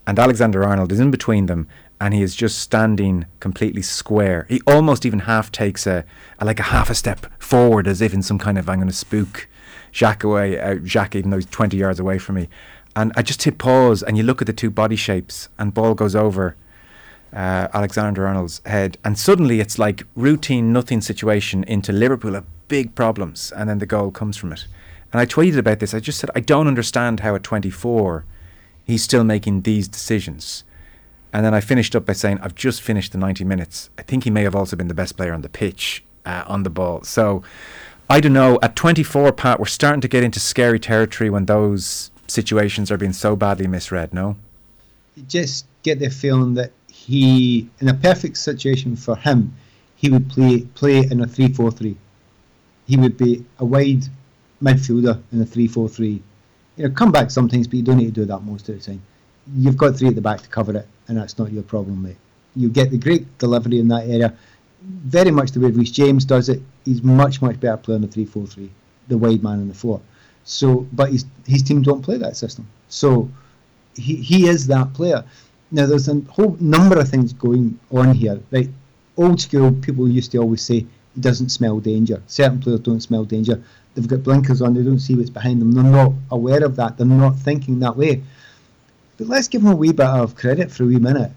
And 0.07 0.17
Alexander 0.17 0.63
Arnold 0.63 0.91
is 0.91 0.99
in 0.99 1.11
between 1.11 1.45
them 1.45 1.67
and 1.99 2.13
he 2.13 2.21
is 2.21 2.35
just 2.35 2.59
standing 2.59 3.25
completely 3.39 3.81
square. 3.81 4.45
He 4.49 4.61
almost 4.67 5.05
even 5.05 5.19
half 5.19 5.51
takes 5.51 5.87
a, 5.87 6.05
a 6.39 6.45
like 6.45 6.59
a 6.59 6.63
half 6.63 6.89
a 6.89 6.95
step 6.95 7.25
forward 7.41 7.87
as 7.87 8.01
if 8.01 8.13
in 8.13 8.21
some 8.21 8.37
kind 8.37 8.57
of 8.57 8.69
I'm 8.69 8.77
going 8.77 8.87
to 8.87 8.93
spook 8.93 9.47
Xhaka 9.93 10.25
away, 10.25 10.59
uh, 10.59 10.75
even 11.15 11.29
though 11.29 11.37
he's 11.37 11.45
20 11.47 11.77
yards 11.77 11.99
away 11.99 12.19
from 12.19 12.35
me. 12.35 12.49
And 12.95 13.11
I 13.15 13.21
just 13.21 13.43
hit 13.43 13.57
pause 13.57 14.03
and 14.03 14.17
you 14.17 14.23
look 14.23 14.41
at 14.41 14.47
the 14.47 14.53
two 14.53 14.69
body 14.69 14.95
shapes 14.95 15.49
and 15.57 15.73
ball 15.73 15.93
goes 15.93 16.15
over 16.15 16.55
uh, 17.33 17.67
Alexander 17.73 18.25
Arnold's 18.25 18.61
head, 18.65 18.97
and 19.03 19.17
suddenly 19.17 19.59
it's 19.59 19.77
like 19.77 20.03
routine 20.15 20.71
nothing 20.71 21.01
situation 21.01 21.63
into 21.65 21.91
Liverpool 21.91 22.33
have 22.33 22.45
big 22.67 22.95
problems, 22.95 23.51
and 23.51 23.69
then 23.69 23.79
the 23.79 23.85
goal 23.85 24.11
comes 24.11 24.37
from 24.37 24.53
it. 24.53 24.65
And 25.11 25.21
I 25.21 25.25
tweeted 25.25 25.57
about 25.57 25.79
this. 25.79 25.93
I 25.93 25.99
just 25.99 26.19
said 26.19 26.29
I 26.35 26.39
don't 26.39 26.67
understand 26.67 27.21
how 27.21 27.35
at 27.35 27.43
24 27.43 28.25
he's 28.83 29.03
still 29.03 29.23
making 29.23 29.61
these 29.61 29.87
decisions. 29.87 30.63
And 31.37 31.45
then 31.45 31.53
I 31.53 31.61
finished 31.61 31.95
up 31.95 32.07
by 32.07 32.13
saying 32.13 32.39
I've 32.41 32.55
just 32.55 32.81
finished 32.81 33.11
the 33.11 33.19
90 33.19 33.43
minutes. 33.43 33.91
I 33.95 34.01
think 34.01 34.23
he 34.23 34.31
may 34.31 34.41
have 34.41 34.55
also 34.55 34.75
been 34.75 34.87
the 34.87 34.95
best 34.95 35.15
player 35.15 35.33
on 35.33 35.43
the 35.43 35.49
pitch 35.49 36.03
uh, 36.25 36.43
on 36.47 36.63
the 36.63 36.71
ball. 36.71 37.03
So 37.03 37.43
I 38.09 38.19
don't 38.19 38.33
know. 38.33 38.57
At 38.63 38.75
24, 38.75 39.33
Pat, 39.33 39.59
we're 39.59 39.67
starting 39.67 40.01
to 40.01 40.07
get 40.07 40.23
into 40.23 40.39
scary 40.39 40.79
territory 40.79 41.29
when 41.29 41.45
those 41.45 42.09
situations 42.25 42.89
are 42.89 42.97
being 42.97 43.13
so 43.13 43.35
badly 43.35 43.67
misread. 43.67 44.15
No, 44.15 44.35
you 45.15 45.21
just 45.27 45.67
get 45.83 45.99
the 45.99 46.09
feeling 46.09 46.55
that 46.55 46.71
he, 46.91 47.69
in 47.81 47.87
a 47.87 47.93
perfect 47.93 48.37
situation 48.37 48.95
for 48.95 49.15
him, 49.15 49.55
he 49.95 50.09
would 50.09 50.31
play 50.31 50.61
play 50.73 51.01
in 51.01 51.21
a 51.21 51.27
three-four-three. 51.27 51.97
He 52.87 52.97
would 52.97 53.15
be 53.15 53.45
a 53.59 53.65
wide 53.65 54.05
midfielder 54.59 55.21
in 55.31 55.39
a 55.39 55.45
three-four-three. 55.45 56.19
You 56.77 56.87
know, 56.87 56.95
come 56.95 57.11
back 57.11 57.29
sometimes, 57.29 57.67
but 57.67 57.75
you 57.75 57.83
don't 57.83 57.97
need 57.97 58.15
to 58.15 58.21
do 58.21 58.25
that 58.25 58.39
most 58.39 58.67
of 58.69 58.79
the 58.79 58.83
time. 58.83 59.03
You've 59.55 59.77
got 59.77 59.95
three 59.95 60.09
at 60.09 60.15
the 60.15 60.21
back 60.21 60.41
to 60.41 60.49
cover 60.49 60.75
it, 60.75 60.87
and 61.07 61.17
that's 61.17 61.37
not 61.37 61.51
your 61.51 61.63
problem, 61.63 62.03
mate. 62.03 62.17
You 62.55 62.69
get 62.69 62.91
the 62.91 62.97
great 62.97 63.37
delivery 63.37 63.79
in 63.79 63.87
that 63.89 64.07
area, 64.07 64.33
very 64.81 65.31
much 65.31 65.51
the 65.51 65.59
way 65.59 65.69
Reece 65.69 65.91
James 65.91 66.25
does 66.25 66.49
it. 66.49 66.61
He's 66.85 67.03
much 67.03 67.41
much 67.41 67.59
better 67.59 67.77
player 67.77 67.95
in 67.95 68.01
the 68.01 68.07
three-four-three, 68.07 68.69
the 69.07 69.17
wide 69.17 69.43
man 69.43 69.59
in 69.59 69.67
the 69.67 69.73
four. 69.73 70.01
So, 70.43 70.87
but 70.93 71.11
his 71.11 71.25
his 71.45 71.63
team 71.63 71.81
don't 71.81 72.01
play 72.01 72.17
that 72.17 72.35
system. 72.35 72.67
So, 72.89 73.29
he 73.95 74.15
he 74.15 74.47
is 74.47 74.67
that 74.67 74.93
player. 74.93 75.23
Now, 75.71 75.85
there's 75.85 76.07
a 76.07 76.21
whole 76.29 76.55
number 76.59 76.97
of 76.99 77.09
things 77.09 77.33
going 77.33 77.79
on 77.91 78.13
here. 78.13 78.39
Right, 78.51 78.69
old 79.17 79.41
school 79.41 79.73
people 79.73 80.09
used 80.09 80.31
to 80.31 80.37
always 80.37 80.61
say 80.61 80.85
he 81.15 81.21
doesn't 81.21 81.49
smell 81.49 81.79
danger. 81.79 82.21
Certain 82.27 82.59
players 82.59 82.79
don't 82.79 83.01
smell 83.01 83.25
danger. 83.25 83.61
They've 83.93 84.07
got 84.07 84.23
blinkers 84.23 84.61
on. 84.61 84.73
They 84.73 84.83
don't 84.83 84.99
see 84.99 85.15
what's 85.15 85.29
behind 85.29 85.61
them. 85.61 85.71
They're 85.71 85.83
not 85.83 86.13
aware 86.31 86.63
of 86.63 86.75
that. 86.75 86.97
They're 86.97 87.07
not 87.07 87.35
thinking 87.37 87.79
that 87.79 87.97
way. 87.97 88.23
But 89.17 89.27
let's 89.27 89.47
give 89.47 89.63
him 89.63 89.71
a 89.71 89.75
wee 89.75 89.91
bit 89.91 90.05
of 90.05 90.35
credit 90.35 90.71
for 90.71 90.83
a 90.83 90.87
wee 90.87 90.99
minute. 90.99 91.31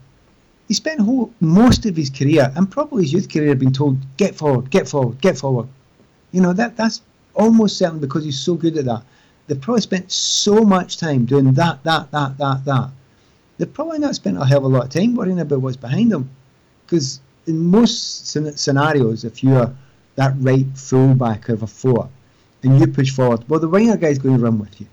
He 0.69 0.75
spent 0.75 1.01
whole, 1.01 1.33
most 1.41 1.87
of 1.87 1.97
his 1.97 2.11
career 2.11 2.53
and 2.55 2.71
probably 2.71 3.03
his 3.05 3.13
youth 3.13 3.33
career 3.33 3.55
being 3.55 3.73
told, 3.73 3.99
get 4.17 4.37
forward, 4.37 4.71
get 4.71 4.89
forward, 4.89 5.21
get 5.21 5.39
forward. 5.39 5.69
You 6.31 6.41
know 6.41 6.53
that 6.53 6.77
that's 6.77 7.03
almost 7.35 7.77
certain 7.79 7.99
because 7.99 8.25
he's 8.25 8.39
so 8.39 8.55
good 8.55 8.77
at 8.77 8.85
that. 8.85 9.03
They've 9.47 9.61
probably 9.61 9.81
spent 9.81 10.13
so 10.13 10.63
much 10.63 10.99
time 10.99 11.25
doing 11.25 11.53
that, 11.55 11.83
that, 11.83 12.11
that, 12.13 12.39
that, 12.39 12.65
that. 12.67 12.91
They've 13.59 13.73
probably 13.73 13.99
not 13.99 14.15
spent 14.15 14.41
a 14.41 14.45
hell 14.45 14.59
of 14.59 14.65
a 14.65 14.69
lot 14.69 14.85
of 14.85 14.91
time 14.91 15.17
worrying 15.17 15.41
about 15.41 15.61
what's 15.61 15.77
behind 15.77 16.13
them. 16.13 16.31
Because 16.87 17.21
in 17.47 17.59
most 17.59 18.29
scenarios, 18.29 19.25
if 19.25 19.43
you're 19.43 19.75
that 20.15 20.35
right 20.39 20.67
fullback 20.75 21.49
of 21.49 21.63
a 21.63 21.67
four 21.67 22.09
and 22.63 22.79
you 22.79 22.87
push 22.87 23.11
forward, 23.11 23.49
well, 23.49 23.59
the 23.59 23.69
winger 23.69 23.97
guy's 23.97 24.19
going 24.19 24.37
to 24.37 24.45
run 24.45 24.59
with 24.59 24.81
you. 24.81 24.87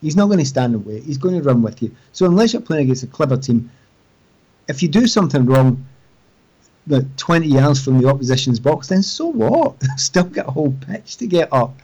He's 0.00 0.16
not 0.16 0.26
going 0.26 0.38
to 0.38 0.44
stand 0.44 0.74
away. 0.74 1.00
He's 1.00 1.18
going 1.18 1.34
to 1.34 1.42
run 1.42 1.62
with 1.62 1.82
you. 1.82 1.94
So 2.12 2.26
unless 2.26 2.52
you're 2.52 2.62
playing 2.62 2.84
against 2.84 3.02
a 3.02 3.08
clever 3.08 3.36
team, 3.36 3.70
if 4.68 4.82
you 4.82 4.88
do 4.88 5.06
something 5.06 5.46
wrong, 5.46 5.86
like 6.86 7.16
20 7.16 7.46
yards 7.46 7.84
from 7.84 8.00
the 8.00 8.08
opposition's 8.08 8.60
box, 8.60 8.88
then 8.88 9.02
so 9.02 9.26
what? 9.26 9.76
Still 9.96 10.24
get 10.24 10.46
a 10.46 10.50
whole 10.50 10.74
pitch 10.86 11.16
to 11.18 11.26
get 11.26 11.52
up. 11.52 11.76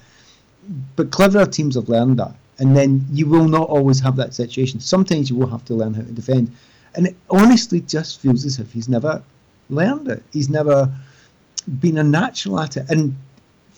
But 0.97 1.11
cleverer 1.11 1.47
teams 1.47 1.75
have 1.75 1.89
learned 1.89 2.19
that. 2.19 2.35
And 2.59 2.77
then 2.77 3.05
you 3.11 3.27
will 3.27 3.49
not 3.49 3.69
always 3.69 4.01
have 4.01 4.17
that 4.17 4.33
situation. 4.33 4.79
Sometimes 4.81 5.29
you 5.29 5.37
will 5.37 5.49
have 5.49 5.65
to 5.67 5.75
learn 5.75 5.93
how 5.93 6.03
to 6.03 6.13
defend. 6.13 6.55
And 6.95 7.09
it 7.09 7.17
honestly 7.29 7.81
just 7.81 8.21
feels 8.21 8.45
as 8.45 8.61
if 8.61 8.73
he's 8.73 8.89
never 8.89 9.23
learned 9.69 10.09
it. 10.09 10.23
He's 10.33 10.49
never 10.49 10.91
been 11.81 11.99
a 11.99 12.05
natural 12.05 12.61
at 12.61 12.77
it. 12.77 12.89
And 12.89 13.17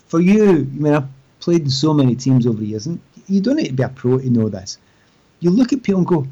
for 0.08 0.20
you, 0.20 0.50
I 0.50 0.78
mean, 0.78 0.92
I've 0.92 1.08
played 1.40 1.62
in 1.62 1.70
so 1.70 1.94
many 1.94 2.14
teams 2.14 2.46
over 2.46 2.58
the 2.58 2.66
years, 2.66 2.86
and 2.86 3.00
you 3.28 3.40
don't 3.40 3.56
need 3.56 3.68
to 3.68 3.72
be 3.72 3.82
a 3.82 3.88
pro 3.88 4.18
to 4.18 4.30
know 4.30 4.48
this. 4.48 4.78
You 5.40 5.50
look 5.50 5.72
at 5.72 5.82
people 5.82 5.98
and 5.98 6.06
go, 6.06 6.26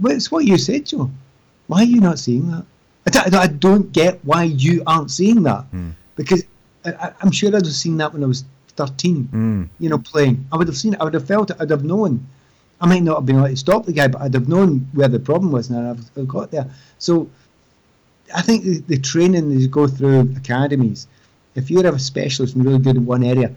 well, 0.00 0.14
it's 0.14 0.30
what 0.30 0.44
you 0.44 0.58
said, 0.58 0.86
Joe. 0.86 1.10
Why 1.66 1.80
are 1.80 1.84
you 1.84 2.00
not 2.00 2.18
seeing 2.18 2.50
that? 2.50 2.64
I, 3.14 3.42
I 3.42 3.46
don't 3.46 3.92
get 3.92 4.24
why 4.24 4.44
you 4.44 4.82
aren't 4.86 5.10
seeing 5.10 5.42
that. 5.44 5.70
Mm. 5.72 5.92
Because 6.16 6.44
I, 6.84 7.12
am 7.22 7.30
sure 7.30 7.48
I'd 7.48 7.64
have 7.64 7.74
seen 7.74 7.96
that 7.98 8.12
when 8.12 8.22
I 8.24 8.26
was 8.26 8.44
13, 8.76 9.28
mm. 9.32 9.68
you 9.78 9.88
know, 9.88 9.98
playing. 9.98 10.46
I 10.52 10.56
would 10.56 10.68
have 10.68 10.76
seen 10.76 10.94
it. 10.94 11.00
I 11.00 11.04
would 11.04 11.14
have 11.14 11.26
felt 11.26 11.50
it. 11.50 11.56
I'd 11.60 11.70
have 11.70 11.84
known. 11.84 12.26
I 12.80 12.86
might 12.86 13.02
not 13.02 13.18
have 13.18 13.26
been 13.26 13.36
able 13.36 13.48
to 13.48 13.56
stop 13.56 13.86
the 13.86 13.92
guy, 13.92 14.08
but 14.08 14.20
I'd 14.20 14.34
have 14.34 14.48
known 14.48 14.88
where 14.92 15.08
the 15.08 15.20
problem 15.20 15.52
was, 15.52 15.70
and 15.70 15.86
I've, 15.86 16.10
I've 16.16 16.28
got 16.28 16.50
there. 16.50 16.68
So 16.98 17.30
I 18.34 18.42
think 18.42 18.64
the, 18.64 18.78
the 18.80 18.98
training 18.98 19.48
that 19.50 19.54
you 19.54 19.68
go 19.68 19.86
through 19.86 20.34
academies, 20.36 21.06
if 21.54 21.70
you're 21.70 21.86
a 21.86 21.98
specialist 21.98 22.56
and 22.56 22.64
really 22.64 22.78
good 22.78 22.96
in 22.96 23.06
one 23.06 23.22
area, 23.22 23.52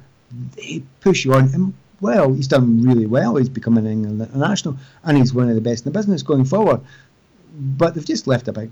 they 0.56 0.84
push 1.02 1.26
you 1.26 1.34
on. 1.34 1.54
And 1.54 1.74
well, 2.06 2.34
he's 2.34 2.48
done 2.48 2.84
really 2.84 3.08
well. 3.08 3.36
He's 3.36 3.50
become 3.50 3.78
an 3.78 3.88
England 3.88 4.22
international, 4.22 4.78
and 5.04 5.18
he's 5.18 5.34
one 5.34 5.50
of 5.50 5.56
the 5.56 5.62
best 5.70 5.86
in 5.86 5.92
the 5.92 5.98
business 6.00 6.22
going 6.22 6.46
forward. 6.46 6.82
But 7.58 7.96
they've 7.96 8.06
just 8.06 8.28
left 8.28 8.48
a 8.48 8.54
big, 8.54 8.72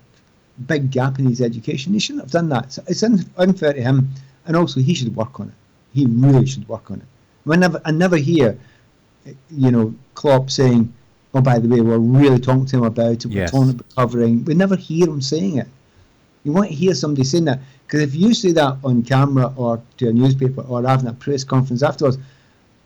big 0.68 0.92
gap 0.92 1.18
in 1.18 1.26
his 1.26 1.42
education. 1.42 1.94
He 1.94 2.00
shouldn't 2.00 2.26
have 2.26 2.32
done 2.32 2.50
that. 2.50 2.74
So 2.74 2.84
it's 2.88 3.02
unfair 3.04 3.74
to 3.74 3.82
him, 3.82 4.10
and 4.46 4.56
also 4.56 4.82
he 4.82 4.94
should 4.94 5.16
work 5.16 5.40
on 5.40 5.48
it. 5.48 5.56
He 5.94 6.06
really 6.06 6.46
should 6.46 6.68
work 6.68 6.92
on 6.92 6.98
it. 7.02 7.08
I 7.52 7.56
never, 7.56 7.82
I 7.86 7.92
never 7.92 8.18
hear, 8.18 8.58
you 9.50 9.72
know, 9.72 9.96
Klopp 10.14 10.52
saying, 10.52 10.94
"Oh, 11.34 11.42
by 11.42 11.58
the 11.60 11.68
way, 11.68 11.82
we're 11.82 11.98
really 11.98 12.40
talking 12.40 12.68
to 12.68 12.78
him 12.78 12.84
about 12.84 13.12
it. 13.14 13.26
We're 13.26 13.44
yes. 13.44 13.52
talking 13.52 13.72
about 13.72 13.96
covering." 13.96 14.46
We 14.46 14.54
never 14.54 14.76
hear 14.76 15.08
him 15.08 15.22
saying 15.22 15.58
it. 15.58 15.68
You 16.44 16.52
want 16.52 16.70
to 16.70 16.76
hear 16.76 16.94
somebody 16.94 17.24
saying 17.24 17.46
that 17.46 17.60
because 17.86 18.02
if 18.02 18.16
you 18.16 18.34
say 18.34 18.52
that 18.52 18.78
on 18.84 19.04
camera 19.04 19.54
or 19.56 19.82
to 19.98 20.10
a 20.10 20.14
newspaper 20.14 20.62
or 20.62 20.84
having 20.84 21.08
a 21.08 21.14
press 21.14 21.44
conference 21.44 21.82
afterwards, 21.82 22.18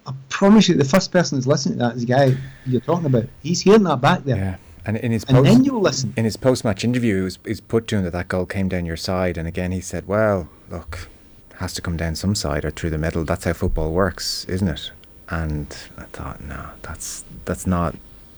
I 0.07 0.13
promise 0.29 0.69
you, 0.69 0.75
the 0.75 0.85
first 0.85 1.11
person 1.11 1.37
that's 1.37 1.47
listening 1.47 1.79
to 1.79 1.85
that 1.85 1.95
is 1.95 2.05
the 2.05 2.13
guy 2.13 2.35
you're 2.65 2.81
talking 2.81 3.05
about. 3.05 3.25
He's 3.43 3.61
hearing 3.61 3.83
that 3.83 4.01
back 4.01 4.23
there. 4.23 4.37
Yeah. 4.37 4.55
And 4.85 4.95
in 4.97 5.11
his 5.11 5.25
post, 5.25 5.35
and 5.35 5.45
then 5.45 5.63
you'll 5.65 5.81
listen. 5.81 6.13
In 6.15 6.23
his 6.23 6.37
post-match 6.37 6.85
interview, 6.85 7.27
it 7.27 7.37
was, 7.45 7.61
put 7.61 7.87
to 7.89 7.97
him 7.97 8.03
that 8.05 8.13
that 8.13 8.29
goal 8.29 8.45
came 8.45 8.69
down 8.69 8.85
your 8.85 8.95
side, 8.95 9.37
and 9.37 9.45
again 9.45 9.73
he 9.73 9.81
said, 9.81 10.07
"Well, 10.07 10.47
look, 10.69 11.09
has 11.55 11.73
to 11.73 11.81
come 11.81 11.97
down 11.97 12.15
some 12.15 12.35
side 12.35 12.63
or 12.63 12.71
through 12.71 12.91
the 12.91 12.97
middle. 12.97 13.25
That's 13.25 13.43
how 13.43 13.51
football 13.51 13.91
works, 13.91 14.45
isn't 14.45 14.67
it?" 14.67 14.91
And 15.29 15.75
I 15.97 16.03
thought, 16.03 16.41
no, 16.41 16.69
that's 16.83 17.25
that's 17.43 17.67
not 17.67 17.95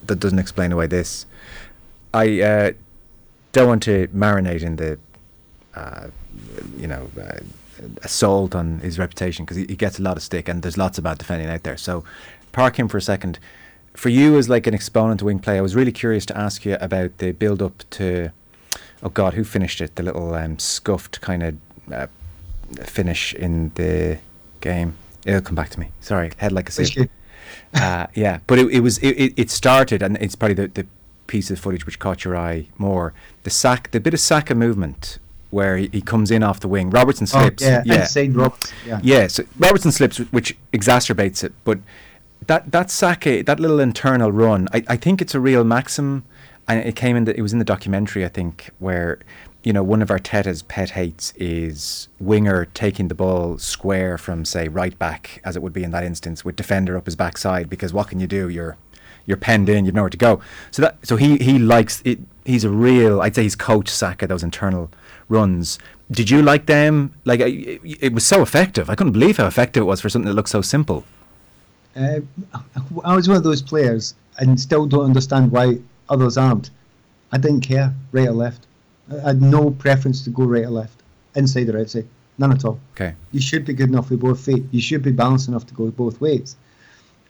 that 0.07 0.19
doesn't 0.19 0.39
explain 0.39 0.71
away 0.71 0.88
this. 0.88 1.27
I 2.15 2.41
uh, 2.41 2.71
don't 3.51 3.67
want 3.67 3.83
to 3.83 4.07
marinate 4.07 4.63
in 4.63 4.75
the, 4.77 4.97
uh, 5.75 6.07
you 6.77 6.88
know, 6.88 7.09
uh, 7.21 7.39
assault 8.03 8.55
on 8.55 8.79
his 8.79 9.00
reputation 9.00 9.45
because 9.45 9.57
he, 9.57 9.65
he, 9.65 9.75
gets 9.75 10.00
a 10.00 10.01
lot 10.01 10.17
of 10.17 10.24
stick 10.24 10.48
and 10.48 10.63
there's 10.63 10.77
lots 10.77 10.98
of 10.98 11.03
bad 11.03 11.17
defending 11.17 11.50
out 11.50 11.63
there. 11.63 11.77
So 11.77 12.03
park 12.51 12.77
him 12.77 12.88
for 12.88 12.98
a 12.98 13.01
second. 13.01 13.39
For 13.93 14.09
you 14.09 14.38
as 14.38 14.50
like 14.50 14.67
an 14.67 14.74
exponent 14.74 15.19
to 15.19 15.25
wing 15.25 15.39
play, 15.39 15.57
I 15.57 15.62
was 15.62 15.75
really 15.75 15.91
curious 15.91 16.25
to 16.27 16.38
ask 16.38 16.65
you 16.65 16.77
about 16.79 17.17
the 17.17 17.31
build 17.31 17.62
up 17.62 17.83
to, 17.91 18.31
oh 19.03 19.09
God, 19.09 19.33
who 19.33 19.43
finished 19.43 19.81
it? 19.81 19.95
The 19.95 20.03
little 20.03 20.33
um, 20.33 20.59
scuffed 20.59 21.21
kind 21.21 21.43
of 21.43 21.57
uh, 21.91 22.07
finish 22.83 23.33
in 23.33 23.71
the 23.75 24.19
game. 24.62 24.95
It'll 25.25 25.41
come 25.41 25.55
back 25.55 25.69
to 25.71 25.79
me. 25.79 25.91
Sorry, 26.00 26.31
head 26.38 26.51
like 26.51 26.69
a 26.69 26.71
sieve. 26.71 27.09
Uh, 27.74 28.07
yeah, 28.13 28.39
but 28.48 28.59
it, 28.59 28.67
it 28.71 28.79
was 28.81 28.98
it, 29.00 29.33
it 29.36 29.50
started, 29.50 30.01
and 30.01 30.17
it's 30.17 30.36
probably 30.36 30.53
the, 30.53 30.67
the 30.67 30.88
piece 31.27 31.51
of 31.51 31.59
footage 31.59 31.86
which 31.86 32.00
caught 32.00 32.24
your 32.24 32.38
eye 32.38 32.67
more. 32.77 33.13
The 33.43 33.50
sack, 33.50 33.91
the 33.91 34.00
bit 34.00 34.13
of 34.13 34.19
Saka 34.19 34.55
movement 34.55 35.19
where 35.51 35.77
he, 35.77 35.89
he 35.91 36.01
comes 36.01 36.32
in 36.32 36.44
off 36.44 36.60
the 36.60 36.68
wing. 36.68 36.89
Robertson 36.89 37.27
oh, 37.34 37.39
slips. 37.39 37.63
Oh, 37.63 37.68
yeah, 37.68 37.84
yeah. 37.86 38.01
Insane 38.01 38.34
Robertson. 38.34 38.75
Yeah. 38.86 39.00
yeah, 39.03 39.27
so 39.27 39.44
Robertson 39.58 39.91
slips, 39.91 40.18
which 40.18 40.58
exacerbates 40.74 41.44
it. 41.44 41.53
But 41.63 41.79
that 42.48 42.72
that 42.72 42.91
Saka, 42.91 43.39
eh, 43.39 43.41
that 43.44 43.60
little 43.60 43.79
internal 43.79 44.32
run, 44.32 44.68
I, 44.74 44.84
I 44.88 44.96
think 44.96 45.22
it's 45.22 45.36
a 45.36 45.39
real 45.39 45.63
maxim, 45.63 46.24
and 46.68 46.79
it 46.86 46.96
came 46.96 47.15
in. 47.15 47.25
The, 47.25 47.38
it 47.38 47.41
was 47.41 47.53
in 47.53 47.60
the 47.60 47.65
documentary, 47.65 48.25
I 48.25 48.29
think, 48.29 48.70
where 48.79 49.20
you 49.63 49.74
know 49.74 49.84
one 49.84 50.01
of 50.01 50.10
Arteta's 50.10 50.62
pet 50.63 50.91
hates 50.91 51.34
is 51.36 52.08
winger 52.20 52.65
taking 52.65 53.08
the 53.08 53.15
ball 53.15 53.58
square 53.58 54.18
from 54.18 54.46
say 54.46 54.68
right 54.68 54.98
back, 54.98 55.41
as 55.44 55.56
it 55.56 55.62
would 55.62 55.74
be 55.74 55.84
in 55.84 55.91
that 55.91 56.03
instance, 56.03 56.46
with 56.46 56.56
defender 56.56 56.98
up 56.98 57.06
his 57.06 57.15
backside. 57.15 57.70
Because 57.70 57.94
what 57.94 58.08
can 58.08 58.20
you 58.20 58.27
do? 58.27 58.50
You're 58.50 58.77
you're 59.25 59.38
penned 59.38 59.70
in, 59.70 59.86
you've 59.86 59.96
nowhere 59.96 60.10
to 60.10 60.18
go. 60.18 60.41
So 60.72 60.82
that 60.84 60.98
so 61.06 61.15
he 61.15 61.38
he 61.38 61.60
likes 61.60 62.01
it. 62.06 62.20
He's 62.46 62.63
a 62.63 62.70
real. 62.70 63.22
I'd 63.22 63.36
say 63.36 63.44
he's 63.44 63.56
coach 63.56 63.89
Saka 63.89 64.25
those 64.27 64.44
internal 64.44 64.89
runs. 65.29 65.79
Did 66.12 66.29
you 66.29 66.41
like 66.41 66.65
them? 66.65 67.13
Like 67.24 67.39
it, 67.39 67.81
it 67.83 68.13
was 68.13 68.25
so 68.25 68.41
effective. 68.41 68.89
I 68.89 68.95
couldn't 68.95 69.13
believe 69.13 69.38
how 69.38 69.45
effective 69.45 69.81
it 69.81 69.86
was 69.86 70.01
for 70.01 70.09
something 70.09 70.27
that 70.27 70.33
looked 70.33 70.50
so 70.50 70.62
simple. 70.62 71.05
Uh, 71.95 72.19
I 73.03 73.15
was 73.15 73.27
one 73.27 73.38
of 73.38 73.43
those 73.43 73.62
players 73.62 74.15
and 74.38 74.59
still 74.59 74.86
don't 74.86 75.05
understand 75.05 75.51
why 75.51 75.79
others 76.09 76.38
aren't. 76.38 76.71
I 77.31 77.38
didn't 77.38 77.62
care, 77.62 77.93
right 78.12 78.27
or 78.27 78.33
left. 78.33 78.65
I 79.12 79.27
had 79.27 79.41
no 79.41 79.71
preference 79.71 80.24
to 80.24 80.29
go 80.29 80.43
right 80.43 80.65
or 80.65 80.69
left, 80.69 81.01
inside 81.36 81.69
or 81.69 81.79
outside. 81.79 82.07
None 82.38 82.53
at 82.53 82.63
all. 82.63 82.79
Okay. 82.93 83.15
You 83.31 83.41
should 83.41 83.65
be 83.65 83.74
good 83.74 83.89
enough 83.89 84.09
with 84.09 84.21
both 84.21 84.39
feet. 84.39 84.63
You 84.71 84.81
should 84.81 85.03
be 85.03 85.12
balanced 85.12 85.50
enough 85.50 85.67
to 85.67 85.74
go 85.74 85.91
both 85.91 86.21
ways. 86.21 86.55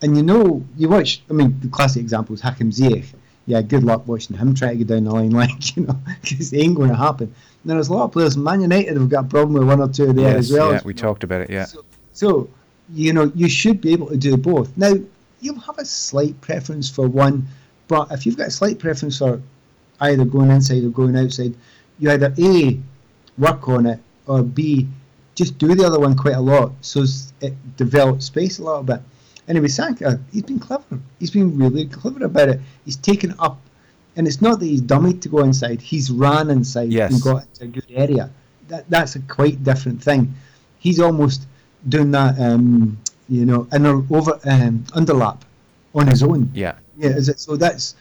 And 0.02 0.16
you 0.16 0.24
know, 0.24 0.64
you 0.78 0.88
watch. 0.88 1.22
I 1.30 1.34
mean, 1.34 1.60
the 1.62 1.68
classic 1.68 2.02
example 2.02 2.36
is 2.36 2.42
Hakim 2.42 2.72
Ziyech. 2.72 3.08
Yeah, 3.46 3.62
good 3.62 3.84
luck 3.84 4.08
watching 4.08 4.38
him 4.38 4.54
try 4.54 4.70
to 4.70 4.76
get 4.76 4.88
down 4.88 5.06
the 5.06 5.12
line, 5.12 5.32
like 5.44 5.76
you 5.76 5.86
know, 5.86 6.00
because 6.22 6.54
it 6.54 6.60
ain't 6.60 6.76
going 6.76 6.90
to 6.90 6.96
happen. 6.96 7.34
And 7.64 7.72
there's 7.72 7.90
a 7.90 7.94
lot 7.94 8.06
of 8.06 8.12
players. 8.12 8.38
Man 8.38 8.62
United 8.62 8.96
have 8.96 9.10
got 9.10 9.26
a 9.26 9.28
problem 9.28 9.54
with 9.54 9.68
one 9.68 9.82
or 9.82 9.90
two 9.90 10.14
there 10.14 10.36
yes, 10.36 10.46
as 10.46 10.54
well. 10.54 10.72
Yeah, 10.72 10.82
we 10.86 10.94
talked 10.94 11.24
about 11.24 11.42
it. 11.42 11.50
Yeah. 11.50 11.66
So, 11.66 11.86
so, 12.14 12.50
you 12.94 13.14
know, 13.14 13.32
you 13.36 13.50
should 13.50 13.82
be 13.82 13.92
able 13.92 14.08
to 14.08 14.18
do 14.18 14.38
both. 14.38 14.76
Now, 14.78 14.94
you'll 15.42 15.60
have 15.60 15.78
a 15.78 15.86
slight 15.86 16.40
preference 16.42 16.90
for 16.90 17.08
one, 17.08 17.48
but 17.88 18.12
if 18.12 18.26
you've 18.26 18.38
got 18.38 18.48
a 18.48 18.52
slight 18.52 18.80
preference 18.80 19.18
for 19.18 19.42
either 20.02 20.26
going 20.26 20.52
inside 20.52 20.84
or 20.84 20.90
going 20.90 21.18
outside, 21.18 21.56
you 22.00 22.10
either 22.12 22.34
a 22.38 22.80
work 23.38 23.68
on 23.68 23.86
it 23.86 24.00
or 24.28 24.44
b 24.44 24.88
just 25.36 25.58
do 25.58 25.74
the 25.74 25.86
other 25.86 26.00
one 26.00 26.16
quite 26.16 26.36
a 26.36 26.42
lot 26.42 26.74
so 26.82 27.06
it 27.40 27.54
develops 27.78 28.26
space 28.26 28.60
a 28.60 28.64
little 28.64 28.84
bit. 28.84 29.02
Anyway, 29.48 29.68
Saka, 29.70 30.20
he's 30.32 30.44
been 30.44 30.60
clever. 30.60 31.00
He's 31.18 31.32
been 31.32 31.58
really 31.58 31.86
clever 31.88 32.26
about 32.26 32.50
it. 32.50 32.62
He's 32.86 32.98
taken 32.98 33.34
up, 33.40 33.60
and 34.20 34.28
it's 34.28 34.42
not 34.42 34.60
that 34.60 34.66
he's 34.66 34.82
dummied 34.82 35.22
to 35.22 35.30
go 35.30 35.40
inside. 35.40 35.80
He's 35.80 36.12
ran 36.12 36.50
inside 36.50 36.92
yes. 36.92 37.14
and 37.14 37.22
got 37.22 37.46
into 37.48 37.64
a 37.64 37.68
good 37.68 37.86
area. 37.90 38.30
That 38.68 38.84
that's 38.90 39.16
a 39.16 39.22
quite 39.22 39.64
different 39.64 40.04
thing. 40.04 40.36
He's 40.78 41.00
almost 41.00 41.48
doing 41.88 42.12
that, 42.12 42.38
um, 42.38 42.98
you 43.30 43.46
know, 43.46 43.66
inner 43.74 44.04
over 44.14 44.34
um, 44.44 44.84
underlap 45.00 45.40
on 45.96 46.08
his 46.08 46.22
own. 46.22 46.52
Yeah, 46.54 46.76
yeah. 46.98 47.12
Is 47.12 47.30
it 47.30 47.40
so? 47.40 47.56
That's 47.56 47.96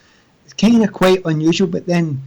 kind 0.61 0.83
of 0.83 0.93
quite 0.93 1.25
unusual. 1.25 1.69
But 1.69 1.87
then 1.87 2.21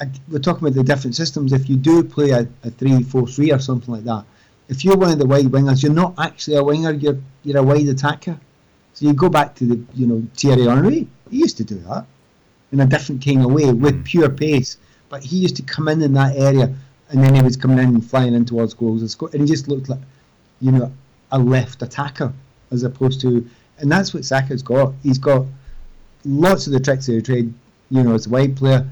I, 0.00 0.06
we're 0.28 0.40
talking 0.40 0.66
about 0.66 0.74
the 0.74 0.82
different 0.82 1.14
systems. 1.14 1.52
If 1.52 1.70
you 1.70 1.76
do 1.76 2.02
play 2.02 2.30
a, 2.30 2.48
a 2.64 2.70
three-four-three 2.70 3.52
or 3.52 3.60
something 3.60 3.94
like 3.94 4.04
that, 4.04 4.24
if 4.68 4.84
you're 4.84 4.96
one 4.96 5.12
of 5.12 5.20
the 5.20 5.26
wide 5.26 5.46
wingers, 5.46 5.84
you're 5.84 5.92
not 5.92 6.14
actually 6.18 6.56
a 6.56 6.64
winger. 6.64 6.90
You're 6.90 7.20
you're 7.44 7.58
a 7.58 7.62
wide 7.62 7.86
attacker. 7.86 8.40
So 8.94 9.06
you 9.06 9.14
go 9.14 9.28
back 9.28 9.54
to 9.54 9.66
the 9.66 9.80
you 9.94 10.08
know 10.08 10.26
Thierry 10.34 10.64
Henry. 10.64 11.06
He 11.30 11.38
used 11.38 11.56
to 11.58 11.64
do 11.64 11.78
that 11.88 12.06
in 12.74 12.80
a 12.80 12.86
different 12.86 13.24
kind 13.24 13.44
of 13.44 13.52
way 13.52 13.72
with 13.72 13.94
mm. 13.94 14.04
pure 14.04 14.28
pace. 14.28 14.76
But 15.08 15.22
he 15.22 15.36
used 15.36 15.56
to 15.56 15.62
come 15.62 15.86
in 15.86 16.02
in 16.02 16.12
that 16.14 16.36
area, 16.36 16.74
and 17.08 17.22
then 17.22 17.34
he 17.34 17.40
was 17.40 17.56
coming 17.56 17.78
in 17.78 17.84
and 17.84 18.04
flying 18.04 18.34
in 18.34 18.44
towards 18.44 18.74
goals 18.74 19.00
and 19.00 19.10
score, 19.10 19.30
and 19.32 19.42
he 19.42 19.46
just 19.46 19.68
looked 19.68 19.88
like 19.88 20.00
you 20.60 20.72
know 20.72 20.92
a 21.30 21.38
left 21.38 21.82
attacker 21.82 22.32
as 22.72 22.82
opposed 22.82 23.20
to, 23.20 23.48
and 23.78 23.90
that's 23.90 24.12
what 24.12 24.24
Saka's 24.24 24.62
got. 24.62 24.92
He's 25.04 25.18
got 25.18 25.46
lots 26.24 26.66
of 26.66 26.72
the 26.72 26.80
tricks 26.80 27.08
of 27.08 27.14
the 27.14 27.22
trade. 27.22 27.54
You 27.90 28.02
know, 28.02 28.14
as 28.14 28.26
a 28.26 28.30
wide 28.30 28.56
player, 28.56 28.84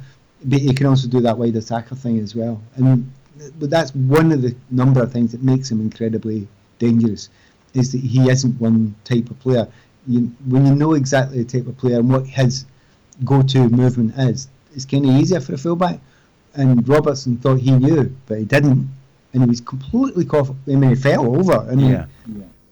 but 0.44 0.60
he 0.60 0.72
can 0.74 0.86
also 0.86 1.08
do 1.08 1.20
that 1.22 1.36
wide 1.36 1.56
attacker 1.56 1.96
thing 1.96 2.20
as 2.20 2.36
well. 2.36 2.62
And 2.76 3.10
but 3.58 3.68
that's 3.70 3.92
one 3.94 4.30
of 4.30 4.42
the 4.42 4.54
number 4.70 5.02
of 5.02 5.12
things 5.12 5.32
that 5.32 5.42
makes 5.42 5.68
him 5.70 5.80
incredibly 5.80 6.46
dangerous 6.78 7.30
is 7.74 7.90
that 7.90 8.02
he 8.02 8.30
isn't 8.30 8.60
one 8.60 8.94
type 9.02 9.28
of 9.30 9.40
player. 9.40 9.66
You, 10.06 10.30
when 10.46 10.66
you 10.66 10.74
know 10.74 10.92
exactly 10.92 11.42
the 11.42 11.58
type 11.58 11.66
of 11.66 11.76
player 11.78 11.98
and 11.98 12.10
what 12.12 12.26
his 12.26 12.66
go-to 13.24 13.68
movement 13.68 14.14
is, 14.18 14.48
it's 14.74 14.84
kind 14.84 15.04
of 15.06 15.12
easier 15.12 15.40
for 15.40 15.54
a 15.54 15.58
fullback. 15.58 16.00
And 16.54 16.86
Robertson 16.86 17.38
thought 17.38 17.60
he 17.60 17.70
knew, 17.70 18.14
but 18.26 18.38
he 18.38 18.44
didn't, 18.44 18.88
and 19.32 19.42
he 19.42 19.48
was 19.48 19.60
completely 19.60 20.24
caught. 20.24 20.50
I 20.66 20.70
mean, 20.70 20.90
he 20.90 20.94
fell 20.96 21.34
over. 21.36 21.66
and 21.70 21.80
Yeah. 21.80 22.06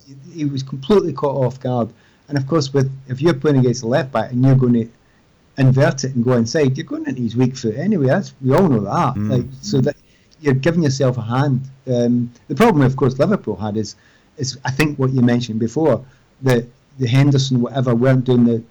he, 0.07 0.15
he 0.41 0.45
was 0.45 0.63
completely 0.63 1.13
caught 1.13 1.37
off 1.37 1.61
guard. 1.61 1.89
And 2.29 2.37
of 2.39 2.47
course, 2.47 2.73
with 2.73 2.93
if 3.09 3.21
you're 3.23 3.35
playing 3.35 3.59
against 3.59 3.83
a 3.83 3.87
left 3.87 4.13
back 4.13 4.31
and 4.31 4.45
you're 4.45 4.55
going 4.55 4.75
to 4.75 4.89
invert 5.59 6.05
it 6.05 6.15
and 6.15 6.25
go 6.25 6.35
inside, 6.35 6.77
you're 6.77 6.87
going 6.87 7.07
into 7.07 7.23
his 7.23 7.37
weak 7.37 7.57
foot 7.57 7.77
anyway. 7.77 8.07
That's 8.07 8.35
we 8.43 8.55
all 8.55 8.69
know 8.69 8.81
that. 8.81 9.15
Mm. 9.17 9.31
Like 9.31 9.47
so 9.63 9.81
that 9.81 9.97
you're 10.41 10.55
giving 10.55 10.83
yourself 10.83 11.19
a 11.19 11.23
hand. 11.23 11.63
Um, 11.87 12.33
the 12.49 12.55
problem, 12.55 12.83
of 12.85 12.97
course, 12.97 13.19
Liverpool 13.19 13.57
had 13.57 13.77
is 13.77 13.97
is 14.37 14.59
I 14.65 14.71
think 14.71 14.99
what 14.99 15.11
you 15.11 15.23
mentioned 15.23 15.59
before 15.59 16.05
that 16.43 16.67
the 16.99 17.09
Henderson 17.09 17.61
whatever 17.61 17.95
weren't 17.95 18.25
doing 18.25 18.45
the 18.45 18.63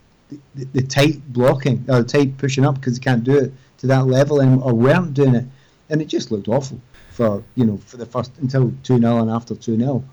the, 0.55 0.65
the 0.73 0.81
tight 0.83 1.21
blocking 1.33 1.83
or 1.87 2.01
the 2.03 2.07
tight 2.07 2.37
pushing 2.37 2.65
up 2.65 2.75
because 2.75 2.97
they 2.99 3.03
can't 3.03 3.23
do 3.23 3.37
it 3.37 3.53
to 3.79 3.87
that 3.87 4.05
level 4.07 4.39
and 4.41 4.61
or 4.61 4.73
weren't 4.73 5.13
doing 5.13 5.35
it, 5.35 5.45
and 5.89 6.01
it 6.01 6.05
just 6.07 6.31
looked 6.31 6.47
awful 6.47 6.79
for 7.11 7.43
you 7.55 7.65
know 7.65 7.77
for 7.77 7.97
the 7.97 8.05
first 8.05 8.31
until 8.41 8.71
two 8.83 8.99
0 8.99 9.17
and 9.17 9.29
after 9.31 9.55
two 9.55 9.77
0 9.77 10.03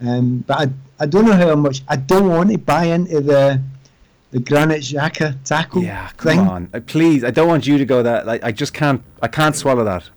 um, 0.00 0.38
but 0.46 0.58
I, 0.60 0.66
I 1.00 1.06
don't 1.06 1.24
know 1.24 1.32
how 1.36 1.54
much 1.54 1.82
I 1.88 1.96
don't 1.96 2.28
want 2.28 2.50
to 2.50 2.58
buy 2.58 2.84
into 2.86 3.20
the 3.20 3.60
the 4.32 4.40
Granit 4.40 4.80
Xhaka 4.82 5.36
tackle 5.44 5.82
Yeah, 5.82 6.08
come 6.16 6.28
thing. 6.28 6.40
on, 6.40 6.68
Uh, 6.74 6.80
please. 6.80 7.22
I 7.22 7.30
don't 7.30 7.46
want 7.46 7.68
you 7.68 7.78
to 7.78 7.84
go 7.84 8.02
that. 8.02 8.26
Like, 8.26 8.42
I 8.42 8.50
just 8.50 8.74
can't. 8.74 9.00
I 9.22 9.28
can't 9.28 9.54
swallow 9.54 9.84
that. 9.84 10.10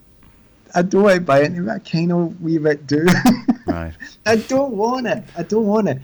I 0.74 0.82
don't 0.82 1.04
want 1.04 1.16
to 1.16 1.22
buy 1.22 1.44
into. 1.44 1.70
I 1.70 1.78
kind 1.78 2.12
of 2.12 2.42
wee 2.42 2.58
bit 2.58 2.88
do. 2.88 3.06
Right. 3.68 3.94
I 4.26 4.38
don't 4.38 4.74
want 4.74 5.06
it. 5.06 5.24
I 5.38 5.44
don't 5.44 5.68
want 5.68 5.88
it. 5.90 6.00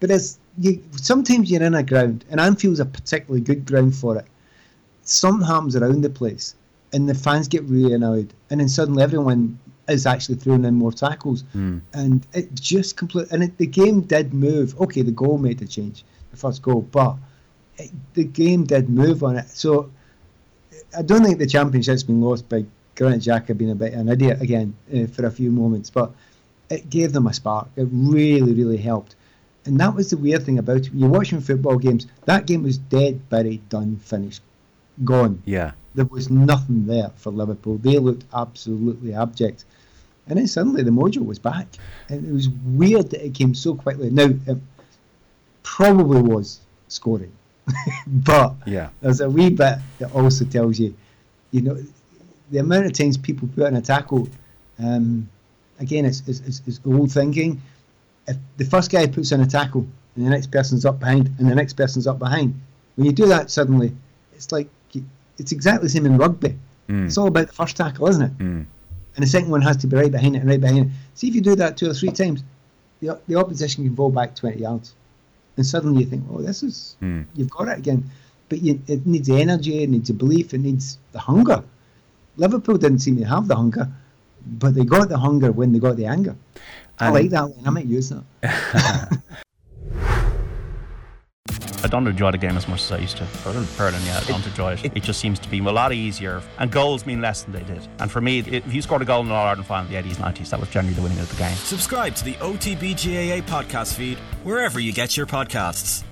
But 0.00 0.10
it's 0.10 0.38
you. 0.58 0.82
Sometimes 0.96 1.50
you're 1.50 1.62
in 1.62 1.74
a 1.74 1.82
ground, 1.82 2.24
and 2.30 2.40
Anfield's 2.40 2.80
a 2.80 2.84
particularly 2.86 3.40
good 3.40 3.64
ground 3.66 3.94
for 3.94 4.16
it. 4.16 4.26
Something 5.02 5.46
happens 5.46 5.76
around 5.76 6.02
the 6.02 6.10
place, 6.10 6.54
and 6.92 7.08
the 7.08 7.14
fans 7.14 7.48
get 7.48 7.62
really 7.64 7.94
annoyed, 7.94 8.32
and 8.50 8.60
then 8.60 8.68
suddenly 8.68 9.02
everyone 9.02 9.58
is 9.88 10.04
actually 10.06 10.34
throwing 10.34 10.64
in 10.64 10.74
more 10.74 10.92
tackles, 10.92 11.44
Hmm. 11.52 11.78
and 11.94 12.26
it 12.34 12.54
just 12.54 12.96
complete. 12.96 13.28
And 13.30 13.42
it, 13.42 13.56
the 13.58 13.66
game 13.66 14.02
did 14.02 14.34
move. 14.34 14.78
Okay, 14.80 15.02
the 15.02 15.12
goal 15.12 15.38
made 15.38 15.58
the 15.58 15.66
change, 15.66 16.04
the 16.30 16.36
first 16.36 16.60
goal, 16.62 16.82
but 16.82 17.16
it, 17.78 17.90
the 18.14 18.24
game 18.24 18.64
did 18.64 18.88
move 18.90 19.22
on 19.24 19.36
it. 19.36 19.48
So 19.48 19.88
I 20.96 21.02
don't 21.02 21.24
think 21.24 21.38
the 21.38 21.46
championship's 21.46 22.02
been 22.02 22.20
lost 22.20 22.48
by 22.48 22.64
Granit 22.96 23.20
Xhaka 23.22 23.56
being 23.56 23.70
a 23.70 23.74
bit 23.74 23.94
an 23.94 24.08
idiot 24.08 24.42
again 24.42 24.74
uh, 24.94 25.06
for 25.06 25.24
a 25.26 25.30
few 25.30 25.50
moments, 25.50 25.88
but 25.88 26.12
it 26.68 26.90
gave 26.90 27.12
them 27.12 27.26
a 27.26 27.32
spark. 27.32 27.68
It 27.76 27.88
really, 27.90 28.52
really 28.52 28.76
helped. 28.76 29.14
And 29.68 29.78
that 29.80 29.94
was 29.94 30.08
the 30.10 30.16
weird 30.16 30.42
thing 30.44 30.58
about 30.58 30.78
it. 30.78 30.90
You're 30.94 31.10
watching 31.10 31.40
football 31.42 31.76
games, 31.78 32.06
that 32.24 32.46
game 32.46 32.62
was 32.62 32.78
dead, 32.78 33.28
buried, 33.28 33.68
done, 33.68 33.96
finished, 33.98 34.40
gone. 35.04 35.42
Yeah. 35.44 35.72
There 35.94 36.06
was 36.06 36.30
nothing 36.30 36.86
there 36.86 37.10
for 37.16 37.30
Liverpool. 37.30 37.76
They 37.76 37.98
looked 37.98 38.24
absolutely 38.32 39.12
abject. 39.14 39.64
And 40.26 40.38
then 40.38 40.46
suddenly 40.46 40.82
the 40.82 40.90
mojo 40.90 41.24
was 41.24 41.38
back. 41.38 41.66
And 42.08 42.26
it 42.26 42.32
was 42.32 42.48
weird 42.48 43.10
that 43.10 43.24
it 43.24 43.34
came 43.34 43.54
so 43.54 43.74
quickly. 43.74 44.08
Now, 44.10 44.30
it 44.46 44.58
probably 45.62 46.22
was 46.22 46.60
scoring. 46.88 47.32
but 48.06 48.54
Yeah. 48.66 48.88
there's 49.00 49.20
a 49.20 49.28
wee 49.28 49.50
bit 49.50 49.78
that 49.98 50.14
also 50.14 50.44
tells 50.46 50.78
you, 50.78 50.94
you 51.50 51.60
know, 51.60 51.76
the 52.50 52.58
amount 52.58 52.86
of 52.86 52.92
times 52.94 53.18
people 53.18 53.48
put 53.54 53.66
in 53.66 53.76
a 53.76 53.82
tackle, 53.82 54.28
um, 54.78 55.28
again, 55.78 56.06
it's, 56.06 56.22
it's, 56.26 56.40
it's, 56.40 56.62
it's 56.66 56.80
old 56.86 57.12
thinking. 57.12 57.60
If 58.28 58.36
the 58.56 58.64
first 58.64 58.90
guy 58.90 59.06
puts 59.06 59.32
in 59.32 59.40
a 59.40 59.46
tackle 59.46 59.86
and 60.16 60.26
the 60.26 60.30
next 60.30 60.50
person's 60.50 60.84
up 60.84 61.00
behind 61.00 61.30
and 61.38 61.50
the 61.50 61.54
next 61.54 61.74
person's 61.74 62.06
up 62.06 62.18
behind, 62.18 62.54
when 62.96 63.06
you 63.06 63.12
do 63.12 63.26
that 63.26 63.50
suddenly, 63.50 63.92
it's 64.34 64.52
like 64.52 64.68
it's 65.38 65.52
exactly 65.52 65.86
the 65.86 65.90
same 65.90 66.04
in 66.06 66.18
rugby. 66.18 66.58
Mm. 66.88 67.06
It's 67.06 67.16
all 67.16 67.28
about 67.28 67.46
the 67.46 67.52
first 67.52 67.76
tackle, 67.76 68.08
isn't 68.08 68.22
it? 68.22 68.38
Mm. 68.38 68.66
And 69.14 69.22
the 69.24 69.26
second 69.26 69.50
one 69.50 69.62
has 69.62 69.76
to 69.78 69.86
be 69.86 69.96
right 69.96 70.10
behind 70.10 70.34
it 70.36 70.40
and 70.40 70.48
right 70.48 70.60
behind 70.60 70.78
it. 70.86 70.88
See 71.14 71.28
if 71.28 71.34
you 71.34 71.40
do 71.40 71.54
that 71.56 71.76
two 71.76 71.88
or 71.90 71.94
three 71.94 72.10
times, 72.10 72.42
the, 73.00 73.20
the 73.28 73.36
opposition 73.36 73.84
can 73.84 73.94
fall 73.94 74.10
back 74.10 74.34
20 74.34 74.58
yards. 74.60 74.94
And 75.56 75.64
suddenly 75.66 76.02
you 76.02 76.08
think, 76.10 76.24
oh, 76.30 76.40
this 76.42 76.62
is, 76.62 76.96
Mm. 77.02 77.26
you've 77.34 77.50
got 77.50 77.68
it 77.68 77.78
again. 77.78 78.10
But 78.48 78.62
you, 78.62 78.80
it 78.88 79.06
needs 79.06 79.28
the 79.28 79.40
energy, 79.40 79.82
it 79.82 79.90
needs 79.90 80.08
the 80.08 80.14
belief, 80.14 80.54
it 80.54 80.58
needs 80.58 80.98
the 81.12 81.18
hunger. 81.20 81.62
Liverpool 82.36 82.78
didn't 82.78 83.00
seem 83.00 83.16
to 83.18 83.24
have 83.24 83.46
the 83.48 83.56
hunger, 83.56 83.88
but 84.46 84.74
they 84.74 84.84
got 84.84 85.08
the 85.08 85.18
hunger 85.18 85.52
when 85.52 85.72
they 85.72 85.78
got 85.78 85.96
the 85.96 86.06
anger. 86.06 86.34
I 87.00 87.10
like 87.10 87.30
that 87.30 87.42
line. 87.42 87.66
I 87.66 87.70
might 87.70 87.86
use 87.86 88.08
that. 88.10 89.22
I 91.80 91.86
don't 91.86 92.06
enjoy 92.08 92.32
the 92.32 92.38
game 92.38 92.56
as 92.56 92.66
much 92.66 92.82
as 92.82 92.90
I 92.92 92.98
used 92.98 93.18
to. 93.18 93.24
Other 93.46 93.60
than 93.60 93.64
Perlin, 93.64 94.04
yeah, 94.04 94.18
I 94.18 94.24
don't 94.24 94.44
enjoy 94.44 94.72
it. 94.72 94.84
It 94.96 95.02
just 95.04 95.20
seems 95.20 95.38
to 95.38 95.48
be 95.48 95.60
a 95.60 95.62
lot 95.62 95.92
easier, 95.92 96.42
and 96.58 96.72
goals 96.72 97.06
mean 97.06 97.20
less 97.20 97.44
than 97.44 97.52
they 97.52 97.62
did. 97.62 97.86
And 98.00 98.10
for 98.10 98.20
me, 98.20 98.40
if 98.40 98.74
you 98.74 98.82
scored 98.82 99.00
a 99.00 99.04
goal 99.04 99.20
in 99.20 99.26
an 99.26 99.32
All 99.32 99.46
Ireland 99.46 99.64
final 99.64 99.86
in 99.86 99.92
the 100.02 100.10
80s, 100.10 100.16
90s, 100.16 100.50
that 100.50 100.58
was 100.58 100.68
generally 100.70 100.94
the 100.94 101.02
winning 101.02 101.20
of 101.20 101.30
the 101.30 101.36
game. 101.36 101.54
Subscribe 101.54 102.16
to 102.16 102.24
the 102.24 102.34
OTBGAA 102.34 103.42
podcast 103.42 103.94
feed 103.94 104.18
wherever 104.42 104.80
you 104.80 104.92
get 104.92 105.16
your 105.16 105.26
podcasts. 105.26 106.02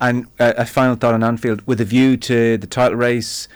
And 0.00 0.26
uh, 0.40 0.54
a 0.56 0.66
final 0.66 0.96
thought 0.96 1.14
on 1.14 1.22
Anfield 1.22 1.64
with 1.66 1.80
a 1.80 1.84
view 1.84 2.16
to 2.16 2.58
the 2.58 2.66
title 2.66 2.96
race. 2.98 3.46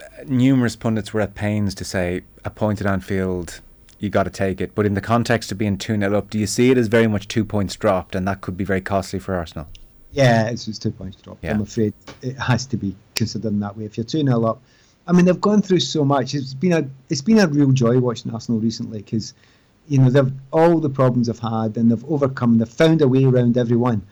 uh, 0.00 0.24
Numerous 0.26 0.76
pundits 0.76 1.14
were 1.14 1.22
at 1.22 1.34
pains 1.34 1.74
to 1.76 1.84
say 1.84 2.22
a 2.44 2.50
point 2.50 2.80
at 2.82 2.86
Anfield, 2.86 3.62
you 4.04 4.10
got 4.10 4.24
to 4.24 4.30
take 4.30 4.60
it. 4.60 4.74
But 4.74 4.86
in 4.86 4.94
the 4.94 5.00
context 5.00 5.50
of 5.50 5.58
being 5.58 5.76
2 5.76 5.98
0 5.98 6.16
up, 6.16 6.30
do 6.30 6.38
you 6.38 6.46
see 6.46 6.70
it 6.70 6.78
as 6.78 6.86
very 6.86 7.08
much 7.08 7.26
two 7.26 7.44
points 7.44 7.74
dropped 7.74 8.14
and 8.14 8.28
that 8.28 8.40
could 8.40 8.56
be 8.56 8.64
very 8.64 8.80
costly 8.80 9.18
for 9.18 9.34
Arsenal? 9.34 9.66
Yeah, 10.12 10.48
it's 10.48 10.66
just 10.66 10.82
two 10.82 10.92
points 10.92 11.20
dropped. 11.20 11.42
Yeah. 11.42 11.52
I'm 11.52 11.62
afraid 11.62 11.92
it 12.22 12.38
has 12.38 12.66
to 12.66 12.76
be 12.76 12.94
considered 13.16 13.48
in 13.48 13.60
that 13.60 13.76
way. 13.76 13.84
If 13.84 13.96
you're 13.96 14.04
two 14.04 14.22
0 14.24 14.44
up, 14.44 14.62
I 15.08 15.12
mean 15.12 15.24
they've 15.24 15.40
gone 15.40 15.62
through 15.62 15.80
so 15.80 16.04
much. 16.04 16.34
It's 16.34 16.54
been 16.54 16.72
a 16.72 16.88
it's 17.10 17.22
been 17.22 17.38
a 17.38 17.48
real 17.48 17.72
joy 17.72 17.98
watching 17.98 18.32
Arsenal 18.32 18.60
recently 18.60 19.02
because 19.02 19.34
you 19.88 19.98
know 19.98 20.10
they've 20.10 20.32
all 20.52 20.78
the 20.78 20.88
problems 20.88 21.26
they've 21.26 21.38
had 21.38 21.76
and 21.76 21.90
they've 21.90 22.04
overcome. 22.04 22.58
They've 22.58 22.68
found 22.68 23.02
a 23.02 23.08
way 23.08 23.24
around 23.24 23.58
everyone. 23.58 24.06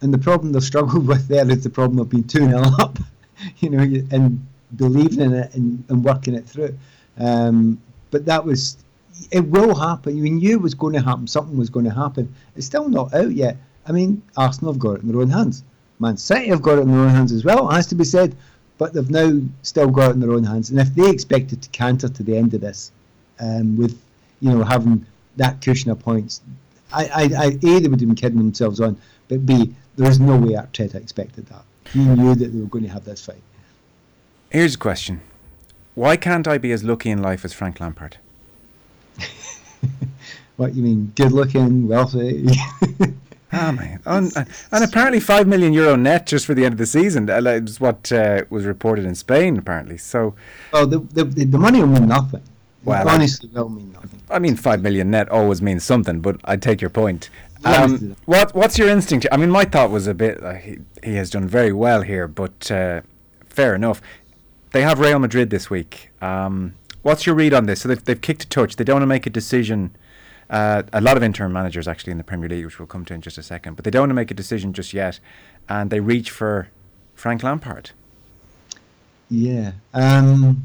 And 0.00 0.12
the 0.12 0.18
problem 0.18 0.52
they've 0.52 0.64
struggled 0.64 1.06
with 1.12 1.28
there 1.28 1.48
is 1.50 1.62
the 1.62 1.70
problem 1.70 1.98
of 1.98 2.08
being 2.08 2.24
two 2.24 2.46
0 2.46 2.62
up. 2.78 2.98
you 3.58 3.70
know, 3.70 3.82
and 4.10 4.46
believing 4.76 5.20
in 5.20 5.34
it 5.34 5.54
and, 5.54 5.84
and 5.88 6.04
working 6.04 6.34
it 6.34 6.46
through. 6.46 6.78
Um, 7.18 7.80
but 8.10 8.24
that 8.26 8.44
was 8.44 8.76
it 9.30 9.46
will 9.46 9.74
happen. 9.74 10.16
You 10.16 10.30
knew 10.30 10.52
it 10.52 10.62
was 10.62 10.74
going 10.74 10.94
to 10.94 11.00
happen. 11.00 11.26
Something 11.26 11.56
was 11.56 11.70
going 11.70 11.84
to 11.84 11.94
happen. 11.94 12.34
It's 12.56 12.66
still 12.66 12.88
not 12.88 13.12
out 13.14 13.32
yet. 13.32 13.56
I 13.86 13.92
mean, 13.92 14.22
Arsenal 14.36 14.72
have 14.72 14.80
got 14.80 14.96
it 14.96 15.02
in 15.02 15.08
their 15.08 15.20
own 15.20 15.30
hands. 15.30 15.64
Man 15.98 16.16
City 16.16 16.48
have 16.48 16.62
got 16.62 16.78
it 16.78 16.82
in 16.82 16.92
their 16.92 17.00
own 17.00 17.10
hands 17.10 17.32
as 17.32 17.44
well. 17.44 17.68
It 17.70 17.74
has 17.74 17.86
to 17.88 17.94
be 17.94 18.04
said. 18.04 18.36
But 18.78 18.94
they've 18.94 19.10
now 19.10 19.40
still 19.62 19.90
got 19.90 20.10
it 20.10 20.14
in 20.14 20.20
their 20.20 20.32
own 20.32 20.44
hands. 20.44 20.70
And 20.70 20.80
if 20.80 20.94
they 20.94 21.08
expected 21.08 21.62
to 21.62 21.68
canter 21.70 22.08
to 22.08 22.22
the 22.22 22.36
end 22.36 22.54
of 22.54 22.60
this, 22.60 22.90
um, 23.38 23.76
with 23.76 24.00
you 24.40 24.50
know 24.50 24.64
having 24.64 25.06
that 25.36 25.60
cushion 25.60 25.90
of 25.90 26.00
points, 26.00 26.40
I, 26.92 27.04
I, 27.04 27.22
I 27.22 27.44
a 27.46 27.50
they 27.50 27.88
would 27.88 27.92
have 27.92 28.00
been 28.00 28.14
kidding 28.14 28.38
themselves 28.38 28.80
on. 28.80 28.96
But 29.28 29.46
b 29.46 29.74
there 29.96 30.10
is 30.10 30.18
no 30.18 30.36
way 30.36 30.54
Arteta 30.54 30.96
expected 30.96 31.46
that. 31.46 31.64
He 31.92 32.04
knew 32.04 32.34
that 32.34 32.46
they 32.46 32.58
were 32.58 32.66
going 32.66 32.84
to 32.84 32.90
have 32.90 33.04
this 33.04 33.24
fight. 33.24 33.42
Here's 34.50 34.74
a 34.74 34.78
question 34.78 35.20
Why 35.94 36.16
can't 36.16 36.48
I 36.48 36.58
be 36.58 36.72
as 36.72 36.82
lucky 36.82 37.10
in 37.10 37.22
life 37.22 37.44
as 37.44 37.52
Frank 37.52 37.80
Lampard? 37.80 38.16
What 40.56 40.74
you 40.74 40.82
mean? 40.82 41.12
Good 41.16 41.32
looking, 41.32 41.88
wealthy. 41.88 42.46
Ah, 43.54 43.70
man. 43.70 44.00
And, 44.06 44.32
and 44.72 44.84
apparently 44.84 45.20
5 45.20 45.46
million 45.46 45.74
euro 45.74 45.94
net 45.94 46.26
just 46.26 46.46
for 46.46 46.54
the 46.54 46.64
end 46.64 46.72
of 46.72 46.78
the 46.78 46.86
season. 46.86 47.28
Uh, 47.28 47.40
That 47.42 47.62
was 47.64 47.80
what 47.80 48.10
uh, 48.10 48.44
was 48.48 48.64
reported 48.64 49.04
in 49.04 49.14
Spain, 49.14 49.58
apparently. 49.58 49.98
So, 49.98 50.34
well, 50.72 50.86
the, 50.86 51.00
the 51.00 51.24
the 51.24 51.58
money 51.58 51.80
will 51.80 51.88
mean 51.88 52.08
nothing. 52.08 52.42
Well, 52.84 53.06
honestly, 53.06 53.50
will 53.52 53.68
mean 53.68 53.92
nothing. 53.92 54.20
I 54.30 54.38
mean, 54.38 54.56
5 54.56 54.82
million 54.82 55.10
net 55.10 55.28
always 55.28 55.60
means 55.60 55.84
something, 55.84 56.20
but 56.20 56.40
I 56.44 56.56
take 56.56 56.80
your 56.80 56.90
point. 56.90 57.28
Um, 57.64 58.16
what 58.24 58.54
What's 58.54 58.78
your 58.78 58.88
instinct? 58.88 59.26
I 59.30 59.36
mean, 59.36 59.50
my 59.50 59.64
thought 59.64 59.90
was 59.90 60.06
a 60.06 60.14
bit, 60.14 60.42
uh, 60.42 60.54
he, 60.54 60.78
he 61.04 61.14
has 61.16 61.28
done 61.30 61.46
very 61.46 61.72
well 61.72 62.00
here, 62.02 62.26
but 62.26 62.70
uh, 62.70 63.02
fair 63.50 63.74
enough. 63.74 64.00
They 64.72 64.80
have 64.80 64.98
Real 64.98 65.18
Madrid 65.18 65.50
this 65.50 65.68
week. 65.68 66.10
Um, 66.22 66.74
what's 67.02 67.26
your 67.26 67.34
read 67.34 67.52
on 67.54 67.66
this? 67.66 67.82
So 67.82 67.88
they've, 67.88 68.04
they've 68.04 68.20
kicked 68.20 68.44
a 68.44 68.48
touch. 68.48 68.76
They 68.76 68.84
don't 68.84 68.94
want 68.96 69.02
to 69.02 69.06
make 69.08 69.26
a 69.26 69.30
decision. 69.30 69.94
Uh, 70.50 70.82
a 70.92 71.00
lot 71.00 71.16
of 71.16 71.22
interim 71.22 71.52
managers 71.52 71.88
actually 71.88 72.10
in 72.10 72.18
the 72.18 72.24
Premier 72.24 72.48
League, 72.48 72.64
which 72.64 72.78
we'll 72.78 72.86
come 72.86 73.04
to 73.06 73.14
in 73.14 73.20
just 73.22 73.38
a 73.38 73.42
second, 73.42 73.74
but 73.74 73.84
they 73.84 73.90
don't 73.90 74.02
want 74.02 74.10
to 74.10 74.14
make 74.14 74.30
a 74.30 74.34
decision 74.34 74.72
just 74.72 74.92
yet, 74.92 75.18
and 75.68 75.90
they 75.90 76.00
reach 76.00 76.30
for 76.30 76.68
Frank 77.14 77.42
Lampard. 77.42 77.90
Yeah. 79.30 79.72
Um, 79.94 80.62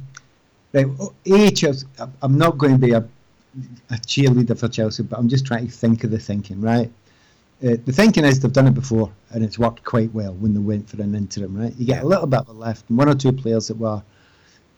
A, 0.73 1.51
Chelsea, 1.51 1.87
I- 1.99 2.07
I'm 2.21 2.37
not 2.37 2.57
going 2.57 2.73
to 2.73 2.77
be 2.77 2.91
a, 2.91 2.97
a 3.89 3.95
cheerleader 3.95 4.59
for 4.59 4.67
Chelsea, 4.67 5.03
but 5.03 5.17
I'm 5.17 5.29
just 5.29 5.45
trying 5.45 5.65
to 5.67 5.71
think 5.71 6.03
of 6.03 6.11
the 6.11 6.19
thinking, 6.19 6.59
right? 6.59 6.91
Uh, 7.63 7.77
the 7.85 7.93
thinking 7.93 8.25
is 8.25 8.39
they've 8.41 8.51
done 8.51 8.67
it 8.67 8.73
before, 8.73 9.09
and 9.31 9.43
it's 9.43 9.57
worked 9.57 9.83
quite 9.83 10.13
well 10.13 10.33
when 10.33 10.53
they 10.53 10.59
went 10.59 10.89
for 10.89 11.01
an 11.01 11.15
interim, 11.15 11.57
right? 11.57 11.73
You 11.77 11.85
get 11.85 12.03
a 12.03 12.05
little 12.07 12.27
bit 12.27 12.41
of 12.41 12.49
a 12.49 12.53
left, 12.53 12.89
and 12.89 12.97
one 12.97 13.07
or 13.09 13.15
two 13.15 13.31
players 13.31 13.67
that 13.69 13.77
were, 13.77 14.03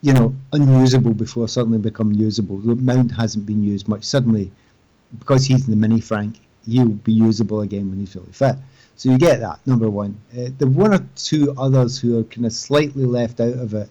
you 0.01 0.13
know, 0.13 0.33
unusable 0.53 1.13
before 1.13 1.47
suddenly 1.47 1.77
become 1.77 2.13
usable. 2.13 2.57
The 2.57 2.75
Mount 2.75 3.11
hasn't 3.11 3.45
been 3.45 3.63
used 3.63 3.87
much. 3.87 4.03
Suddenly, 4.03 4.51
because 5.17 5.45
he's 5.45 5.65
the 5.65 5.75
mini 5.75 5.99
Frank, 5.99 6.39
he'll 6.65 6.87
be 6.87 7.13
usable 7.13 7.61
again 7.61 7.89
when 7.89 7.99
he's 7.99 8.13
fully 8.13 8.31
fit. 8.31 8.55
So 8.95 9.09
you 9.09 9.17
get 9.17 9.39
that 9.39 9.65
number 9.65 9.89
one. 9.89 10.19
Uh, 10.33 10.49
the 10.57 10.67
one 10.67 10.93
or 10.93 11.05
two 11.15 11.53
others 11.57 11.99
who 11.99 12.19
are 12.19 12.23
kind 12.25 12.45
of 12.45 12.53
slightly 12.53 13.05
left 13.05 13.39
out 13.39 13.53
of 13.53 13.73
it, 13.73 13.89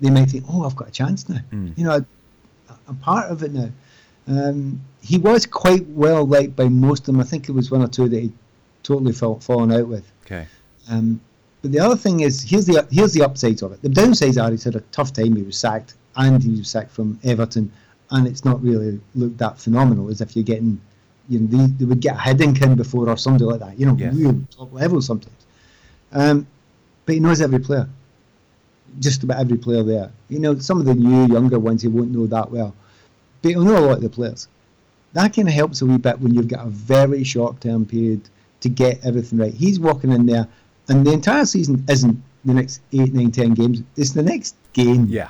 they 0.00 0.10
might 0.10 0.30
think, 0.30 0.44
"Oh, 0.48 0.64
I've 0.64 0.76
got 0.76 0.88
a 0.88 0.92
chance 0.92 1.28
now." 1.28 1.40
You 1.76 1.84
know, 1.84 1.92
I, 1.92 2.74
I'm 2.88 2.96
part 2.96 3.30
of 3.30 3.42
it 3.42 3.52
now. 3.52 3.70
Um, 4.28 4.80
he 5.02 5.18
was 5.18 5.46
quite 5.46 5.86
well 5.88 6.26
liked 6.26 6.56
by 6.56 6.68
most 6.68 7.00
of 7.00 7.06
them. 7.06 7.20
I 7.20 7.24
think 7.24 7.48
it 7.48 7.52
was 7.52 7.70
one 7.70 7.82
or 7.82 7.88
two 7.88 8.08
that 8.08 8.18
he 8.20 8.32
totally 8.82 9.12
fell, 9.12 9.40
fallen 9.40 9.72
out 9.72 9.88
with. 9.88 10.10
Okay. 10.24 10.46
Um, 10.90 11.20
but 11.62 11.72
the 11.72 11.80
other 11.80 11.96
thing 11.96 12.20
is, 12.20 12.42
here's 12.42 12.66
the 12.66 12.86
here's 12.90 13.12
the 13.12 13.22
upsides 13.22 13.62
of 13.62 13.72
it. 13.72 13.82
The 13.82 13.88
downsides 13.88 14.42
are 14.42 14.50
he's 14.50 14.64
had 14.64 14.76
a 14.76 14.80
tough 14.92 15.12
time. 15.12 15.36
He 15.36 15.42
was 15.42 15.58
sacked, 15.58 15.94
and 16.16 16.42
he 16.42 16.50
was 16.50 16.68
sacked 16.68 16.90
from 16.90 17.18
Everton, 17.24 17.72
and 18.10 18.26
it's 18.26 18.44
not 18.44 18.62
really 18.62 19.00
looked 19.14 19.38
that 19.38 19.58
phenomenal 19.58 20.10
as 20.10 20.20
if 20.20 20.36
you're 20.36 20.44
getting, 20.44 20.80
you 21.28 21.40
know, 21.40 21.46
they, 21.46 21.72
they 21.72 21.84
would 21.84 22.00
get 22.00 22.14
a 22.14 22.18
Hiddink 22.18 22.76
before 22.76 23.08
or 23.08 23.16
somebody 23.16 23.44
like 23.44 23.60
that. 23.60 23.78
You 23.78 23.86
know, 23.86 23.94
real 24.12 24.40
top 24.50 24.72
level 24.72 25.00
sometimes. 25.00 25.34
Um, 26.12 26.46
but 27.04 27.14
he 27.14 27.20
knows 27.20 27.40
every 27.40 27.58
player, 27.58 27.88
just 29.00 29.22
about 29.22 29.38
every 29.40 29.56
player 29.58 29.82
there. 29.82 30.10
You 30.28 30.38
know, 30.38 30.58
some 30.58 30.78
of 30.80 30.86
the 30.86 30.94
new 30.94 31.26
younger 31.32 31.58
ones 31.58 31.82
he 31.82 31.88
won't 31.88 32.10
know 32.10 32.26
that 32.26 32.50
well, 32.50 32.74
but 33.42 33.50
he'll 33.50 33.64
know 33.64 33.78
a 33.78 33.86
lot 33.86 33.96
of 33.96 34.02
the 34.02 34.08
players. 34.08 34.48
That 35.12 35.34
kind 35.34 35.48
of 35.48 35.54
helps 35.54 35.80
a 35.82 35.86
wee 35.86 35.98
bit 35.98 36.20
when 36.20 36.34
you've 36.34 36.48
got 36.48 36.66
a 36.66 36.68
very 36.68 37.24
short 37.24 37.60
term 37.60 37.86
period 37.86 38.20
to 38.60 38.68
get 38.68 39.04
everything 39.04 39.38
right. 39.38 39.54
He's 39.54 39.80
walking 39.80 40.12
in 40.12 40.26
there, 40.26 40.46
and 40.88 41.06
the 41.06 41.12
entire 41.12 41.44
season 41.44 41.84
isn't 41.88 42.22
the 42.44 42.54
next 42.54 42.80
eight, 42.92 43.12
nine, 43.12 43.32
ten 43.32 43.54
games. 43.54 43.82
It's 43.96 44.12
the 44.12 44.22
next 44.22 44.54
game. 44.72 45.06
Yeah. 45.08 45.28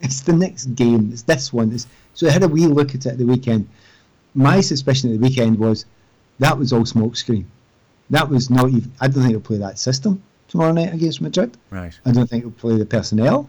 It's 0.00 0.20
the 0.20 0.32
next 0.32 0.66
game. 0.74 1.10
It's 1.12 1.22
this 1.22 1.52
one. 1.52 1.72
It's, 1.72 1.86
so 2.14 2.28
I 2.28 2.30
had 2.30 2.42
a 2.42 2.48
wee 2.48 2.66
look 2.66 2.90
at 2.90 3.06
it 3.06 3.06
at 3.06 3.18
the 3.18 3.24
weekend. 3.24 3.68
My 4.34 4.60
suspicion 4.60 5.12
at 5.12 5.20
the 5.20 5.26
weekend 5.26 5.58
was 5.58 5.86
that 6.38 6.56
was 6.56 6.72
all 6.72 6.82
smokescreen. 6.82 7.44
That 8.10 8.28
was 8.28 8.50
not 8.50 8.68
even. 8.68 8.92
I 9.00 9.08
don't 9.08 9.22
think 9.22 9.30
he'll 9.30 9.40
play 9.40 9.58
that 9.58 9.78
system 9.78 10.22
tomorrow 10.48 10.72
night 10.72 10.92
against 10.92 11.20
Madrid. 11.20 11.56
Right. 11.70 11.98
I 12.04 12.12
don't 12.12 12.28
think 12.28 12.44
he'll 12.44 12.52
play 12.52 12.76
the 12.76 12.86
personnel. 12.86 13.48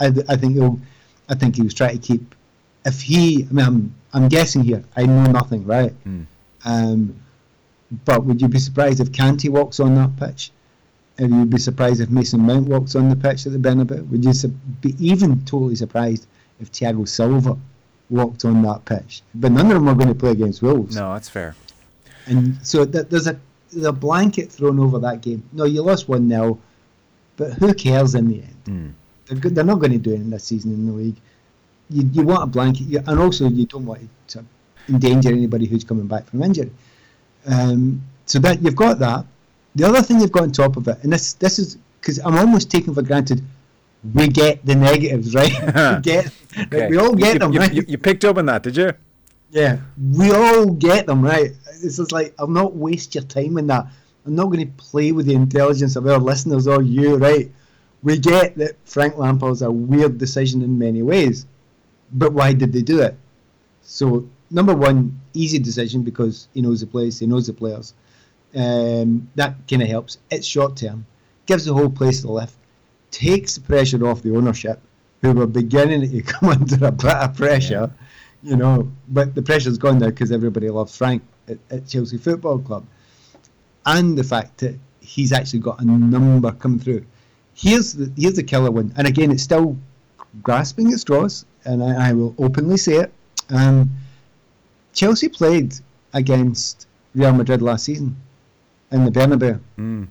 I, 0.00 0.06
I 0.28 0.36
think 0.36 0.54
he'll. 0.54 0.80
I 1.28 1.34
think 1.34 1.56
he 1.56 1.62
was 1.62 1.74
trying 1.74 1.98
to 1.98 2.06
keep. 2.06 2.34
If 2.84 3.00
he, 3.00 3.46
I 3.48 3.52
mean, 3.52 3.64
I'm, 3.64 3.94
I'm 4.12 4.28
guessing 4.28 4.62
here. 4.62 4.84
I 4.94 5.06
know 5.06 5.24
nothing, 5.30 5.64
right? 5.64 5.94
Um, 6.66 7.16
but 8.04 8.24
would 8.24 8.42
you 8.42 8.48
be 8.48 8.58
surprised 8.58 9.00
if 9.00 9.10
Kanté 9.12 9.48
walks 9.48 9.80
on 9.80 9.94
that 9.94 10.16
pitch? 10.18 10.50
And 11.18 11.30
you'd 11.30 11.50
be 11.50 11.58
surprised 11.58 12.00
if 12.00 12.10
Mason 12.10 12.40
Mount 12.40 12.68
walks 12.68 12.96
on 12.96 13.08
the 13.08 13.16
pitch 13.16 13.46
at 13.46 13.52
the 13.52 13.58
Bernabeu? 13.58 14.08
Would 14.10 14.24
you 14.24 14.48
be 14.80 14.94
even 14.98 15.44
totally 15.44 15.76
surprised 15.76 16.26
if 16.60 16.72
Thiago 16.72 17.08
Silva 17.08 17.56
walked 18.10 18.44
on 18.44 18.62
that 18.62 18.84
pitch? 18.84 19.22
But 19.34 19.52
none 19.52 19.66
of 19.66 19.74
them 19.74 19.88
are 19.88 19.94
going 19.94 20.08
to 20.08 20.14
play 20.14 20.32
against 20.32 20.60
Wolves. 20.62 20.96
No, 20.96 21.12
that's 21.12 21.28
fair. 21.28 21.54
And 22.26 22.58
so 22.66 22.84
th- 22.84 23.06
there's 23.08 23.28
a 23.28 23.38
there's 23.72 23.86
a 23.86 23.92
blanket 23.92 24.50
thrown 24.50 24.80
over 24.80 24.98
that 25.00 25.20
game. 25.20 25.42
No, 25.52 25.64
you 25.64 25.82
lost 25.82 26.08
one 26.08 26.28
0 26.28 26.58
but 27.36 27.52
who 27.54 27.74
cares 27.74 28.14
in 28.14 28.28
the 28.28 28.42
end? 28.42 28.94
They're, 29.26 29.38
good, 29.38 29.54
they're 29.54 29.64
not 29.64 29.80
going 29.80 29.92
to 29.92 29.98
do 29.98 30.10
anything 30.10 30.30
this 30.30 30.44
season 30.44 30.72
in 30.72 30.86
the 30.86 30.92
league. 30.92 31.16
You, 31.90 32.08
you 32.12 32.22
want 32.22 32.42
a 32.42 32.46
blanket, 32.46 32.84
you, 32.84 33.02
and 33.06 33.18
also 33.18 33.48
you 33.48 33.66
don't 33.66 33.86
want 33.86 34.08
to 34.28 34.44
endanger 34.88 35.30
anybody 35.30 35.66
who's 35.66 35.84
coming 35.84 36.06
back 36.06 36.26
from 36.26 36.42
injury. 36.42 36.70
Um, 37.46 38.02
so 38.26 38.38
that 38.40 38.62
you've 38.62 38.76
got 38.76 38.98
that. 39.00 39.26
The 39.74 39.86
other 39.86 40.02
thing 40.02 40.20
you've 40.20 40.32
got 40.32 40.44
on 40.44 40.52
top 40.52 40.76
of 40.76 40.86
it, 40.88 40.98
and 41.02 41.12
this 41.12 41.34
this 41.34 41.58
is 41.58 41.78
because 42.00 42.18
I'm 42.18 42.36
almost 42.36 42.70
taking 42.70 42.94
for 42.94 43.02
granted, 43.02 43.42
we 44.14 44.28
get 44.28 44.64
the 44.64 44.74
negatives 44.74 45.34
right. 45.34 45.52
we 45.96 46.02
get, 46.02 46.30
like, 46.70 46.90
we 46.90 46.96
all 46.98 47.14
get 47.14 47.34
you, 47.34 47.38
them 47.38 47.52
you, 47.52 47.60
right. 47.60 47.72
You, 47.72 47.84
you 47.88 47.98
picked 47.98 48.24
up 48.24 48.36
on 48.36 48.46
that, 48.46 48.62
did 48.62 48.76
you? 48.76 48.92
Yeah, 49.50 49.78
we 50.12 50.32
all 50.32 50.66
get 50.66 51.06
them 51.06 51.22
right. 51.22 51.52
It's 51.82 51.96
just 51.96 52.12
like 52.12 52.34
I'll 52.38 52.46
not 52.46 52.74
waste 52.74 53.14
your 53.14 53.24
time 53.24 53.56
in 53.58 53.66
that. 53.68 53.86
I'm 54.26 54.34
not 54.34 54.46
going 54.46 54.66
to 54.66 54.72
play 54.82 55.12
with 55.12 55.26
the 55.26 55.34
intelligence 55.34 55.96
of 55.96 56.06
our 56.06 56.18
listeners 56.18 56.66
or 56.66 56.82
you, 56.82 57.16
right? 57.16 57.50
We 58.02 58.18
get 58.18 58.56
that 58.56 58.76
Frank 58.84 59.16
Lampard's 59.16 59.62
a 59.62 59.70
weird 59.70 60.18
decision 60.18 60.62
in 60.62 60.78
many 60.78 61.02
ways, 61.02 61.46
but 62.12 62.32
why 62.32 62.52
did 62.52 62.72
they 62.72 62.82
do 62.82 63.00
it? 63.00 63.16
So 63.82 64.28
number 64.50 64.74
one, 64.74 65.20
easy 65.34 65.58
decision 65.58 66.02
because 66.02 66.48
he 66.54 66.62
knows 66.62 66.80
the 66.80 66.86
place, 66.86 67.18
he 67.18 67.26
knows 67.26 67.46
the 67.46 67.52
players. 67.52 67.94
Um, 68.54 69.28
that 69.34 69.56
kind 69.68 69.82
of 69.82 69.88
helps. 69.88 70.18
It's 70.30 70.46
short 70.46 70.76
term, 70.76 71.06
gives 71.46 71.64
the 71.64 71.74
whole 71.74 71.90
place 71.90 72.22
the 72.22 72.30
lift, 72.30 72.54
takes 73.10 73.56
the 73.56 73.60
pressure 73.60 74.06
off 74.06 74.22
the 74.22 74.36
ownership, 74.36 74.80
who 75.22 75.32
were 75.32 75.46
beginning 75.46 76.08
to 76.08 76.22
come 76.32 76.50
under 76.50 76.86
a 76.86 76.92
bit 76.92 77.12
of 77.12 77.36
pressure 77.36 77.92
you 78.44 78.56
know. 78.56 78.92
But 79.08 79.34
the 79.34 79.42
pressure's 79.42 79.78
gone 79.78 79.98
now 79.98 80.10
because 80.10 80.30
everybody 80.30 80.68
loves 80.68 80.96
Frank 80.96 81.22
at, 81.48 81.58
at 81.70 81.88
Chelsea 81.88 82.18
Football 82.18 82.60
Club, 82.60 82.86
and 83.86 84.16
the 84.16 84.22
fact 84.22 84.58
that 84.58 84.78
he's 85.00 85.32
actually 85.32 85.60
got 85.60 85.80
a 85.80 85.84
number 85.84 86.52
come 86.52 86.78
through. 86.78 87.04
Here's 87.54 87.94
the 87.94 88.12
here's 88.16 88.34
the 88.34 88.42
killer 88.42 88.70
one, 88.70 88.92
and 88.96 89.06
again, 89.06 89.32
it's 89.32 89.42
still 89.42 89.76
grasping 90.42 90.92
at 90.92 91.00
straws, 91.00 91.46
and 91.64 91.82
I, 91.82 92.10
I 92.10 92.12
will 92.12 92.34
openly 92.38 92.76
say 92.76 92.96
it. 92.96 93.12
Um, 93.50 93.90
Chelsea 94.92 95.28
played 95.28 95.74
against 96.12 96.86
Real 97.14 97.32
Madrid 97.32 97.62
last 97.62 97.84
season 97.84 98.16
in 98.94 99.04
the 99.04 99.10
Bernabeu. 99.10 99.60
Mm. 99.76 100.06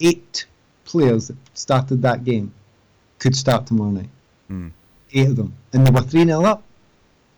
Eight 0.00 0.46
players 0.84 1.28
that 1.28 1.36
started 1.54 2.02
that 2.02 2.24
game 2.24 2.52
could 3.18 3.36
start 3.36 3.66
tomorrow 3.66 3.90
night. 3.90 4.10
Mm. 4.50 4.72
Eight 5.12 5.28
of 5.28 5.36
them, 5.36 5.54
and 5.72 5.86
they 5.86 5.90
were 5.90 6.02
three 6.02 6.24
0 6.24 6.44
up. 6.44 6.62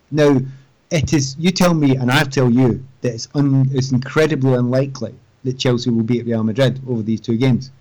Now, 0.09 0.39
it 0.89 1.13
is. 1.13 1.37
You 1.39 1.51
tell 1.51 1.73
me, 1.73 1.95
and 1.95 2.11
I 2.11 2.23
tell 2.23 2.49
you 2.49 2.83
that 3.01 3.13
it's 3.13 3.29
un, 3.35 3.69
it's 3.71 3.91
incredibly 3.91 4.55
unlikely 4.55 5.15
that 5.43 5.57
Chelsea 5.57 5.89
will 5.89 6.03
beat 6.03 6.25
Real 6.25 6.43
Madrid 6.43 6.81
over 6.87 7.01
these 7.01 7.21
two 7.21 7.37
games. 7.37 7.71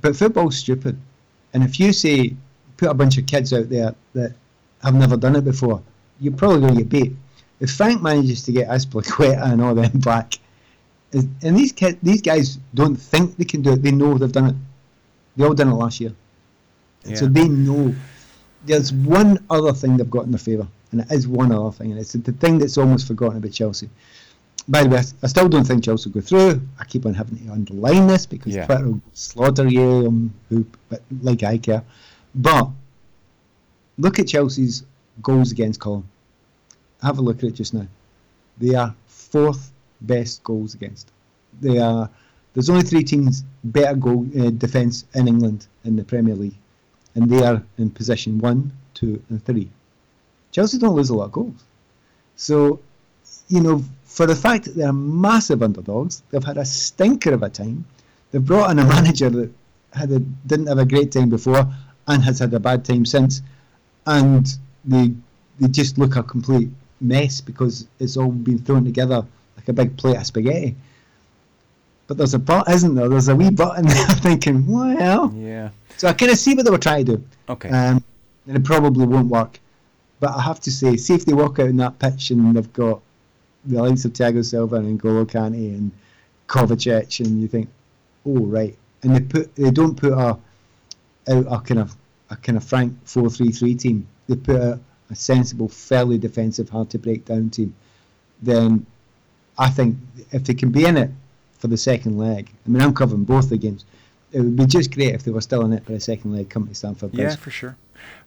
But 0.00 0.14
football's 0.16 0.56
stupid, 0.56 0.96
and 1.52 1.64
if 1.64 1.80
you 1.80 1.92
say 1.92 2.36
put 2.76 2.90
a 2.90 2.94
bunch 2.94 3.18
of 3.18 3.26
kids 3.26 3.52
out 3.52 3.68
there 3.68 3.94
that 4.12 4.34
have 4.82 4.94
never 4.94 5.16
done 5.16 5.34
it 5.34 5.44
before, 5.44 5.82
you're 6.20 6.32
probably 6.32 6.60
going 6.60 6.76
to 6.76 6.84
get 6.84 6.88
beat. 6.88 7.16
If 7.58 7.72
Frank 7.72 8.00
manages 8.00 8.42
to 8.44 8.52
get 8.52 8.68
Azpilicueta 8.68 9.50
and 9.50 9.60
all 9.60 9.74
them 9.74 9.98
back, 9.98 10.34
and 11.12 11.56
these 11.56 11.72
kids, 11.72 11.98
these 12.02 12.20
guys 12.22 12.58
don't 12.74 12.96
think 12.96 13.36
they 13.36 13.44
can 13.44 13.62
do 13.62 13.72
it. 13.72 13.82
They 13.82 13.92
know 13.92 14.18
they've 14.18 14.30
done 14.30 14.46
it. 14.50 14.56
They 15.36 15.44
all 15.44 15.54
done 15.54 15.68
it 15.68 15.74
last 15.74 16.00
year, 16.00 16.12
And 17.04 17.16
so 17.16 17.26
they 17.26 17.48
know. 17.48 17.94
There's 18.66 18.92
one 18.92 19.38
other 19.48 19.72
thing 19.72 19.96
they've 19.96 20.10
got 20.10 20.24
in 20.24 20.32
their 20.32 20.38
favour, 20.38 20.66
and 20.92 21.00
it 21.00 21.10
is 21.12 21.28
one 21.28 21.52
other 21.52 21.70
thing, 21.70 21.92
and 21.92 22.00
it's 22.00 22.12
the 22.12 22.32
thing 22.32 22.58
that's 22.58 22.76
almost 22.76 23.06
forgotten 23.06 23.38
about 23.38 23.52
Chelsea. 23.52 23.88
By 24.66 24.82
the 24.82 24.90
way, 24.90 25.02
I 25.22 25.26
still 25.28 25.48
don't 25.48 25.64
think 25.64 25.84
Chelsea 25.84 26.10
will 26.10 26.20
go 26.20 26.26
through. 26.26 26.60
I 26.78 26.84
keep 26.84 27.06
on 27.06 27.14
having 27.14 27.38
to 27.38 27.52
underline 27.52 28.06
this 28.06 28.26
because 28.26 28.54
Yeah. 28.54 28.66
Twitter 28.66 28.88
will 28.88 29.00
slaughter 29.14 29.66
you, 29.66 30.08
um, 30.08 30.34
who, 30.50 30.66
but 30.90 31.00
like 31.22 31.42
I 31.42 31.56
care. 31.56 31.82
But 32.34 32.68
look 33.96 34.18
at 34.18 34.26
Chelsea's 34.26 34.82
goals 35.22 35.52
against 35.52 35.80
column. 35.80 36.06
Have 37.02 37.18
a 37.18 37.22
look 37.22 37.38
at 37.38 37.44
it 37.44 37.52
just 37.52 37.72
now. 37.72 37.86
They 38.58 38.74
are 38.74 38.94
fourth 39.06 39.72
best 40.00 40.42
goals 40.44 40.74
against. 40.74 41.10
They 41.60 41.78
are. 41.78 42.08
There's 42.54 42.70
only 42.70 42.82
three 42.82 43.04
teams 43.04 43.44
better 43.62 43.96
goal 43.96 44.26
uh, 44.38 44.50
defence 44.50 45.04
in 45.14 45.28
England 45.28 45.66
in 45.84 45.96
the 45.96 46.04
Premier 46.04 46.34
League, 46.34 46.56
and 47.14 47.30
they 47.30 47.44
are 47.44 47.62
in 47.78 47.90
position 47.90 48.38
one, 48.38 48.72
two, 48.94 49.22
and 49.28 49.44
three. 49.44 49.70
Chelsea 50.50 50.78
don't 50.78 50.94
lose 50.94 51.10
a 51.10 51.14
lot 51.14 51.26
of 51.26 51.32
goals, 51.32 51.64
so 52.36 52.80
you 53.48 53.60
know 53.60 53.84
for 54.04 54.26
the 54.26 54.34
fact 54.34 54.64
that 54.64 54.74
they're 54.74 54.92
massive 54.92 55.62
underdogs, 55.62 56.22
they've 56.30 56.42
had 56.42 56.58
a 56.58 56.64
stinker 56.64 57.32
of 57.34 57.42
a 57.42 57.48
time. 57.48 57.84
They've 58.30 58.44
brought 58.44 58.70
in 58.70 58.78
a 58.78 58.84
manager 58.96 59.30
that 59.30 59.50
had 59.92 60.10
a, 60.10 60.18
didn't 60.18 60.66
have 60.66 60.78
a 60.78 60.84
great 60.84 61.12
time 61.12 61.28
before 61.28 61.68
and 62.08 62.22
has 62.24 62.38
had 62.38 62.52
a 62.54 62.60
bad 62.60 62.84
time 62.84 63.04
since, 63.04 63.42
and 64.06 64.48
they 64.84 65.12
they 65.60 65.68
just 65.68 65.98
look 65.98 66.16
a 66.16 66.22
complete 66.22 66.70
mess 67.00 67.40
because 67.40 67.86
it's 68.00 68.16
all 68.16 68.30
been 68.30 68.58
thrown 68.58 68.84
together 68.84 69.24
a 69.68 69.72
big 69.72 69.96
plate 69.96 70.16
of 70.16 70.26
spaghetti. 70.26 70.74
But 72.06 72.16
there's 72.16 72.34
a 72.34 72.38
but, 72.38 72.68
isn't 72.70 72.94
there? 72.94 73.08
There's 73.08 73.28
a 73.28 73.36
wee 73.36 73.50
button 73.50 73.86
there 73.88 74.06
thinking, 74.06 74.66
well. 74.66 75.32
Yeah. 75.34 75.70
So 75.96 76.08
I 76.08 76.12
kind 76.14 76.32
of 76.32 76.38
see 76.38 76.54
what 76.54 76.64
they 76.64 76.70
were 76.70 76.78
trying 76.78 77.04
to 77.06 77.16
do. 77.16 77.24
Okay. 77.48 77.68
Um, 77.68 78.02
and 78.46 78.56
it 78.56 78.64
probably 78.64 79.06
won't 79.06 79.28
work. 79.28 79.60
But 80.20 80.30
I 80.30 80.42
have 80.42 80.60
to 80.60 80.70
say, 80.70 80.96
see 80.96 81.14
if 81.14 81.24
they 81.24 81.34
walk 81.34 81.58
out 81.58 81.68
in 81.68 81.76
that 81.76 81.98
pitch 81.98 82.30
and 82.30 82.56
they've 82.56 82.72
got 82.72 83.00
the 83.64 83.82
likes 83.82 84.04
of 84.04 84.12
Thiago 84.12 84.44
Silva 84.44 84.76
and 84.76 85.00
N'Golo 85.00 85.26
Kante 85.26 85.76
and 85.76 85.92
Kovacic, 86.48 87.24
and 87.24 87.40
you 87.40 87.48
think, 87.48 87.68
oh 88.26 88.46
right, 88.46 88.76
and 89.02 89.14
they 89.14 89.20
put 89.20 89.54
they 89.54 89.70
don't 89.70 89.94
put 89.94 90.12
a 90.12 90.16
out 90.16 90.40
a 91.28 91.60
kind 91.60 91.80
of 91.80 91.94
a 92.30 92.36
kind 92.36 92.56
of 92.56 92.64
frank 92.64 92.96
four 93.04 93.28
three 93.30 93.52
three 93.52 93.74
team. 93.74 94.06
They 94.28 94.36
put 94.36 94.56
a, 94.56 94.80
a 95.10 95.14
sensible, 95.14 95.68
fairly 95.68 96.18
defensive, 96.18 96.68
hard 96.68 96.90
to 96.90 96.98
break 96.98 97.26
down 97.26 97.50
team. 97.50 97.74
Then 98.42 98.86
I 99.58 99.70
think 99.70 99.96
if 100.30 100.44
they 100.44 100.54
can 100.54 100.70
be 100.70 100.84
in 100.84 100.96
it 100.96 101.10
for 101.58 101.66
the 101.66 101.76
second 101.76 102.18
leg, 102.18 102.50
I 102.66 102.70
mean 102.70 102.82
I'm 102.82 102.94
covering 102.94 103.24
both 103.24 103.48
the 103.48 103.56
games. 103.56 103.84
It 104.32 104.40
would 104.40 104.56
be 104.56 104.66
just 104.66 104.94
great 104.94 105.14
if 105.14 105.24
they 105.24 105.30
were 105.30 105.40
still 105.40 105.64
in 105.64 105.72
it 105.72 105.84
for 105.84 105.92
the 105.92 106.00
second 106.00 106.34
leg 106.34 106.50
coming 106.50 106.68
to 106.68 106.74
Stamford 106.74 107.12
Bridge. 107.12 107.30
Yeah, 107.30 107.36
for 107.36 107.50
sure. 107.50 107.76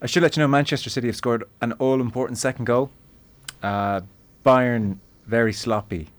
I 0.01 0.07
should 0.07 0.23
let 0.23 0.35
you 0.35 0.41
know 0.41 0.47
Manchester 0.47 0.89
City 0.89 1.07
have 1.07 1.15
scored 1.15 1.43
an 1.61 1.73
all 1.73 2.01
important 2.01 2.37
second 2.39 2.65
goal. 2.65 2.89
Uh, 3.61 4.01
Bayern 4.43 4.97
very 5.27 5.53
sloppy 5.53 6.09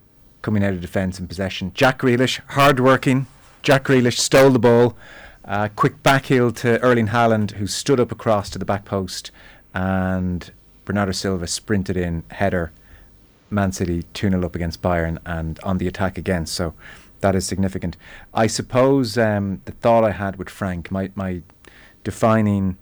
coming 0.40 0.64
out 0.64 0.72
of 0.72 0.81
defence 0.81 1.18
and 1.18 1.29
possession. 1.29 1.72
Jack 1.75 2.01
Grealish, 2.01 2.40
hard 2.51 2.81
working. 2.81 3.27
Jack 3.62 3.85
Grealish 3.85 4.18
stole 4.18 4.51
the 4.51 4.59
ball. 4.59 4.96
Uh, 5.44 5.68
quick 5.75 6.03
backheel 6.03 6.55
to 6.57 6.81
Erling 6.81 7.09
Haaland, 7.09 7.53
who 7.53 7.66
stood 7.66 7.98
up 8.01 8.12
across 8.12 8.48
to 8.51 8.59
the 8.59 8.64
back 8.64 8.85
post, 8.85 9.31
and 9.75 10.53
Bernardo 10.85 11.12
Silva 11.12 11.46
sprinted 11.46 11.96
in, 11.96 12.22
header. 12.31 12.72
Man 13.52 13.72
City 13.72 14.04
2 14.14 14.30
0 14.30 14.44
up 14.44 14.54
against 14.54 14.82
Bayern 14.82 15.18
and 15.24 15.60
on 15.60 15.78
the 15.78 15.86
attack 15.86 16.18
again. 16.18 16.46
So 16.46 16.74
that 17.20 17.34
is 17.34 17.46
significant. 17.46 17.96
I 18.34 18.46
suppose 18.46 19.16
um, 19.16 19.60
the 19.64 19.72
thought 19.72 20.04
I 20.04 20.10
had 20.10 20.36
with 20.36 20.50
Frank, 20.50 20.90
my, 20.90 21.10
my 21.14 21.42
defining, 22.04 22.76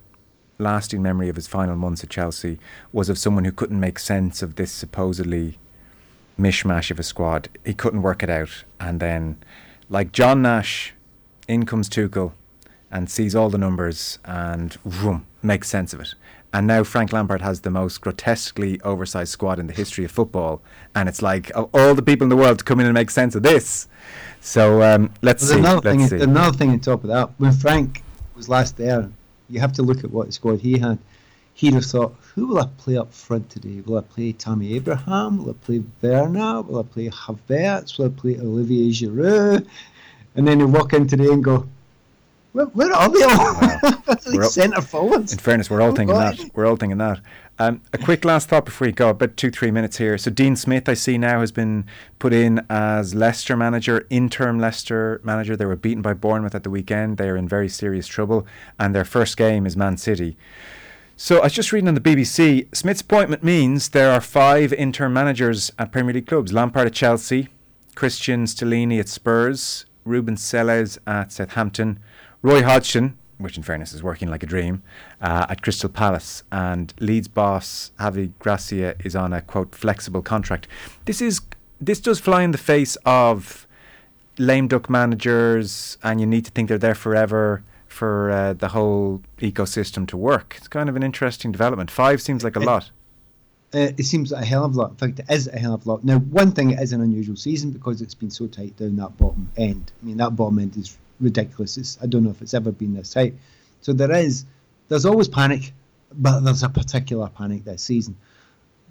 lasting 0.59 1.03
memory 1.03 1.29
of 1.29 1.37
his 1.37 1.47
final 1.47 1.77
months 1.77 2.03
at 2.03 2.11
Chelsea 2.11 2.59
was 2.93 3.09
of 3.09 3.19
someone 3.19 3.45
who 3.45 3.53
couldn't 3.53 3.81
make 3.81 3.99
sense 3.99 4.43
of 4.43 4.57
this 4.57 4.73
supposedly 4.73 5.59
mishmash 6.39 6.91
of 6.91 6.99
a 6.99 7.03
squad. 7.03 7.49
He 7.65 7.75
couldn't 7.75 8.03
work 8.03 8.23
it 8.23 8.31
out. 8.31 8.65
And 8.79 9.01
then, 9.01 9.39
like 9.89 10.13
John 10.13 10.43
Nash, 10.43 10.95
in 11.47 11.67
comes 11.67 11.89
Tuchel 11.89 12.33
and 12.91 13.11
sees 13.11 13.35
all 13.35 13.51
the 13.51 13.59
numbers 13.59 14.19
and 14.25 14.75
vroom, 14.85 15.27
makes 15.43 15.69
sense 15.69 15.93
of 15.93 16.01
it. 16.01 16.15
And 16.53 16.67
now 16.67 16.83
Frank 16.83 17.13
Lampard 17.13 17.43
has 17.43 17.61
the 17.61 17.71
most 17.71 18.01
grotesquely 18.01 18.81
oversized 18.81 19.31
squad 19.31 19.59
in 19.59 19.69
the 19.69 19.73
history 19.73 20.05
of 20.05 20.11
football. 20.11 20.61
And 20.95 21.09
it's 21.09 21.23
like, 21.23 21.51
of 21.51 21.71
all 21.73 21.95
the 21.95 22.03
people 22.03 22.25
in 22.25 22.29
the 22.29 22.37
world 22.37 22.59
to 22.59 22.65
come 22.65 22.81
in 22.81 22.87
and 22.87 22.95
make 22.95 23.11
sense 23.11 23.35
of 23.35 23.43
this. 23.43 23.87
So 24.41 24.83
um, 24.83 25.13
let's 25.23 25.47
There's 25.47 25.53
see. 25.53 25.59
Another 25.61 25.91
let's 25.91 26.11
thing, 26.11 26.19
see. 26.19 26.25
another 26.25 26.57
thing 26.57 26.71
on 26.71 26.81
top 26.81 27.05
of 27.05 27.09
that, 27.09 27.31
when 27.39 27.53
Frank 27.53 28.03
was 28.35 28.49
last 28.49 28.77
there, 28.77 29.09
you 29.49 29.61
have 29.61 29.73
to 29.75 29.83
look 29.83 30.03
at 30.03 30.11
what 30.11 30.33
squad 30.33 30.61
he 30.61 30.79
had. 30.79 30.99
He'd 31.55 31.75
have 31.75 31.85
thought, 31.85 32.17
who 32.35 32.47
will 32.49 32.59
I 32.59 32.69
play 32.79 32.97
up 32.97 33.13
front 33.13 33.51
today? 33.51 33.83
Will 33.85 33.99
I 33.99 34.01
play 34.01 34.33
Tammy 34.33 34.75
Abraham? 34.75 35.45
Will 35.45 35.51
I 35.51 35.65
play 35.65 35.83
Werner? 36.01 36.63
Will 36.63 36.81
I 36.81 36.83
play 36.83 37.11
Havertz? 37.11 37.99
Will 37.99 38.07
I 38.07 38.09
play 38.09 38.39
Olivier 38.39 38.91
Giroud? 38.91 39.67
And 40.35 40.49
then 40.49 40.61
he'll 40.61 40.69
walk 40.69 40.95
in 40.95 41.07
today 41.07 41.27
and 41.27 41.45
go, 41.45 41.69
where, 42.53 42.67
where 42.67 42.93
are 42.93 43.09
they 43.09 43.23
all? 43.23 43.57
We're 44.33 44.45
centre 44.51 44.81
forwards. 44.83 45.33
In 45.33 45.39
fairness, 45.39 45.71
we're 45.71 45.81
all 45.81 45.91
Oh, 45.91 45.95
thinking 45.95 46.15
God. 46.17 46.37
that. 46.39 46.51
We're 46.55 46.67
all 46.67 46.77
thinking 46.77 46.99
that. 46.99 47.21
Um, 47.59 47.83
a 47.93 47.99
quick 47.99 48.25
last 48.25 48.49
thought 48.49 48.65
before 48.65 48.87
we 48.87 48.93
go, 48.93 49.11
about 49.11 49.37
two, 49.37 49.51
three 49.51 49.71
minutes 49.71 49.99
here. 49.99 50.17
So 50.17 50.31
Dean 50.31 50.57
Smith, 50.57 50.89
I 50.89 50.95
see 50.95 51.19
now, 51.19 51.41
has 51.41 51.53
been 51.53 51.85
put 52.19 52.33
in 52.33 52.65
as 52.71 53.15
Leicester 53.15 53.57
manager, 53.57 54.07
interim 54.09 54.59
Leicester 54.59 55.21
manager. 55.23 55.57
They 55.57 55.67
were 55.67 55.77
beaten 55.77 56.01
by 56.03 56.15
Bournemouth 56.15 56.55
at 56.55 56.63
the 56.63 56.71
weekend. 56.71 57.19
They 57.19 57.29
are 57.29 57.37
in 57.37 57.47
very 57.47 57.69
serious 57.69 58.07
trouble, 58.07 58.47
and 58.79 58.95
their 58.95 59.05
first 59.05 59.37
game 59.37 59.67
is 59.67 59.77
Man 59.77 59.97
City. 59.99 60.37
So 61.17 61.41
I 61.41 61.45
was 61.45 61.53
just 61.53 61.71
reading 61.71 61.89
on 61.89 61.95
the 61.95 62.01
BBC. 62.01 62.75
Smith's 62.75 63.03
appointment 63.03 63.43
means 63.45 63.91
there 63.91 64.11
are 64.11 64.23
five 64.23 64.73
interim 64.73 65.13
managers 65.13 65.71
at 65.79 65.93
Premier 65.93 66.15
League 66.15 66.27
clubs: 66.27 66.55
Lampard 66.55 66.87
at 66.87 66.95
Chelsea, 66.95 67.49
Cristian 67.95 68.45
Stellini 68.45 68.99
at 68.99 69.09
Spurs, 69.09 69.85
Ruben 70.07 70.39
Selles 70.39 70.99
at 71.07 71.31
Southampton, 71.31 71.99
Roy 72.43 72.63
Hodgson, 72.63 73.19
which 73.39 73.57
in 73.57 73.63
fairness 73.63 73.93
is 73.93 74.03
working 74.03 74.29
like 74.29 74.43
a 74.43 74.47
dream, 74.47 74.83
uh, 75.21 75.47
at 75.49 75.63
Crystal 75.63 75.89
Palace, 75.89 76.43
and 76.51 76.95
Leeds 76.99 77.29
boss 77.29 77.93
Javi 77.99 78.33
Gracia 78.39 78.95
is 79.05 79.15
on 79.15 79.33
a 79.33 79.43
quote 79.43 79.75
flexible 79.75 80.23
contract. 80.23 80.67
This 81.05 81.21
is 81.21 81.41
this 81.81 82.01
does 82.01 82.19
fly 82.19 82.43
in 82.43 82.53
the 82.53 82.59
face 82.59 82.97
of 83.05 83.67
lame 84.39 84.69
duck 84.69 84.89
managers, 84.89 85.99
and 86.03 86.21
you 86.21 86.27
need 86.27 86.45
to 86.47 86.51
think 86.51 86.69
they're 86.69 86.79
there 86.79 86.95
forever 86.95 87.63
for 87.87 88.31
uh, 88.31 88.53
the 88.55 88.69
whole 88.69 89.21
ecosystem 89.39 90.07
to 90.09 90.17
work. 90.17 90.55
It's 90.57 90.69
kind 90.69 90.89
of 90.89 90.97
an 90.97 91.03
interesting 91.03 91.53
development. 91.53 91.91
Five 91.91 92.23
seems 92.23 92.45
like 92.45 92.57
a 92.57 92.61
lot. 92.61 92.91
Uh, 93.73 93.93
it 93.97 94.05
seems 94.05 94.33
a 94.33 94.45
hell 94.45 94.65
of 94.65 94.75
a 94.75 94.79
lot. 94.79 94.91
In 94.91 94.97
fact, 94.97 95.19
it 95.21 95.27
is 95.31 95.47
a 95.49 95.59
hell 95.59 95.75
of 95.75 95.87
a 95.87 95.89
lot. 95.89 96.05
Now, 96.05 96.19
one 96.19 96.53
thing, 96.53 96.71
it 96.71 96.81
is 96.81 96.93
an 96.93 97.01
unusual 97.01 97.37
season 97.37 97.71
because 97.71 98.01
it's 98.03 98.15
been 98.15 98.31
so 98.31 98.47
tight 98.47 98.77
down 98.77 98.97
that 98.97 99.17
bottom 99.17 99.51
end. 99.57 99.93
I 100.03 100.07
mean, 100.07 100.17
that 100.17 100.35
bottom 100.35 100.59
end 100.59 100.77
is 100.77 100.97
ridiculous. 101.21 101.77
It's, 101.77 101.99
I 102.03 102.07
don't 102.07 102.25
know 102.25 102.31
if 102.31 102.43
it's 102.43 102.55
ever 102.55 102.73
been 102.73 102.95
this 102.95 103.13
tight. 103.13 103.35
So 103.81 103.93
there 103.93 104.13
is, 104.13 104.45
there's 104.89 105.07
always 105.07 105.29
panic, 105.29 105.73
but 106.13 106.41
there's 106.41 106.63
a 106.63 106.69
particular 106.69 107.29
panic 107.29 107.65
this 107.65 107.83
season. 107.83 108.17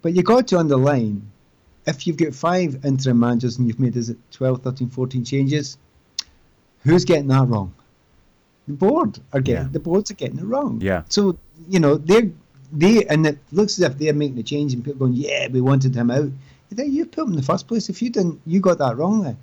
But 0.01 0.15
you've 0.15 0.25
got 0.25 0.47
to 0.49 0.59
underline, 0.59 1.29
if 1.85 2.07
you've 2.07 2.17
got 2.17 2.33
five 2.33 2.85
interim 2.85 3.19
managers 3.19 3.57
and 3.57 3.67
you've 3.67 3.79
made, 3.79 3.95
is 3.97 4.09
it 4.09 4.17
12, 4.31 4.61
13, 4.61 4.89
14 4.89 5.25
changes, 5.25 5.77
who's 6.83 7.05
getting 7.05 7.27
that 7.27 7.47
wrong? 7.47 7.73
The 8.67 8.73
board 8.73 9.19
are 9.33 9.41
getting, 9.41 9.63
Yeah. 9.65 9.69
the 9.71 9.79
boards 9.79 10.11
are 10.11 10.15
getting 10.15 10.39
it 10.39 10.45
wrong. 10.45 10.79
Yeah. 10.81 11.03
So, 11.09 11.37
you 11.67 11.79
know, 11.79 11.95
they're, 11.95 12.29
they, 12.71 13.03
and 13.05 13.25
it 13.25 13.39
looks 13.51 13.79
as 13.79 13.85
if 13.91 13.97
they're 13.97 14.13
making 14.13 14.37
a 14.37 14.43
change 14.43 14.73
and 14.73 14.83
people 14.85 14.99
going, 15.07 15.13
yeah, 15.13 15.47
we 15.47 15.59
wanted 15.59 15.95
him 15.95 16.11
out. 16.11 16.29
You 16.69 16.77
think 16.77 16.93
you 16.93 17.05
put 17.07 17.23
him 17.23 17.31
in 17.31 17.35
the 17.37 17.41
first 17.43 17.67
place. 17.67 17.89
If 17.89 18.01
you 18.01 18.11
didn't, 18.11 18.39
you 18.45 18.59
got 18.59 18.77
that 18.77 18.95
wrong 18.95 19.23
then. 19.23 19.37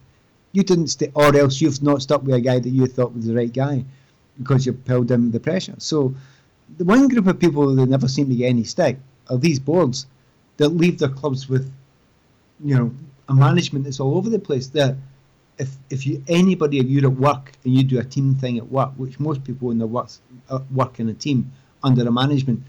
You 0.53 0.63
didn't 0.63 0.89
stay, 0.89 1.11
or 1.15 1.37
else 1.37 1.61
you've 1.61 1.83
not 1.83 2.03
stuck 2.03 2.23
with 2.23 2.35
a 2.35 2.41
guy 2.41 2.59
that 2.59 2.69
you 2.69 2.87
thought 2.87 3.15
was 3.15 3.27
the 3.27 3.35
right 3.35 3.53
guy 3.53 3.85
because 4.39 4.67
you 4.67 4.73
pulled 4.73 5.11
him 5.11 5.31
the 5.31 5.41
pressure. 5.41 5.75
So, 5.79 6.15
the 6.79 6.85
one 6.85 7.09
group 7.09 7.27
of 7.27 7.39
people 7.39 7.75
that 7.75 7.89
never 7.89 8.09
seem 8.09 8.29
to 8.29 8.35
get 8.35 8.49
any 8.49 8.65
stick 8.65 8.99
are 9.29 9.37
these 9.37 9.59
boards 9.59 10.07
that 10.57 10.71
leave 10.71 10.99
their 10.99 11.09
clubs 11.09 11.49
with, 11.49 11.71
you 12.65 12.77
know, 12.77 12.95
a 13.29 13.35
management 13.35 13.85
that's 13.85 14.01
all 14.01 14.17
over 14.17 14.31
the 14.31 14.39
place. 14.39 14.69
That 14.69 14.97
if 15.59 15.77
if 15.91 16.07
you 16.07 16.23
anybody 16.29 16.79
if 16.79 16.87
you're 16.87 17.11
at 17.11 17.17
work 17.17 17.53
and 17.65 17.75
you 17.75 17.85
do 17.85 17.99
a 17.99 18.05
team 18.05 18.35
thing 18.35 18.59
at 18.59 18.69
work, 18.69 18.93
which 18.97 19.21
most 19.21 19.45
people 19.45 19.71
in 19.71 19.79
the 19.79 19.87
work 19.87 20.09
uh, 20.49 20.61
work 20.73 21.01
in 21.01 21.09
a 21.09 21.15
team 21.15 21.53
under 21.83 22.07
a 22.07 22.13
management, 22.13 22.63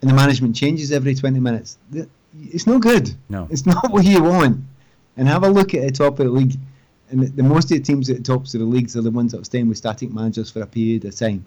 and 0.00 0.10
the 0.10 0.14
management 0.14 0.54
changes 0.54 0.92
every 0.92 1.14
20 1.14 1.40
minutes, 1.40 1.78
it's 2.42 2.66
no 2.66 2.78
good. 2.78 3.14
No. 3.28 3.48
It's 3.50 3.66
not 3.66 3.90
what 3.90 4.04
you 4.04 4.22
want. 4.22 4.64
And 5.16 5.28
have 5.28 5.44
a 5.44 5.48
look 5.48 5.74
at 5.74 5.82
the 5.82 5.90
top 5.90 6.18
of 6.20 6.26
the 6.26 6.32
league. 6.32 6.56
And 7.10 7.22
the, 7.22 7.26
the 7.26 7.42
most 7.42 7.70
of 7.70 7.78
the 7.78 7.80
teams 7.80 8.10
at 8.10 8.16
the 8.16 8.22
tops 8.22 8.54
of 8.54 8.60
the 8.60 8.66
leagues 8.66 8.96
are 8.96 9.02
the 9.02 9.10
ones 9.10 9.32
that 9.32 9.40
are 9.40 9.44
staying 9.44 9.68
with 9.68 9.78
static 9.78 10.12
managers 10.12 10.50
for 10.50 10.62
a 10.62 10.66
period 10.66 11.04
of 11.04 11.14
time. 11.16 11.44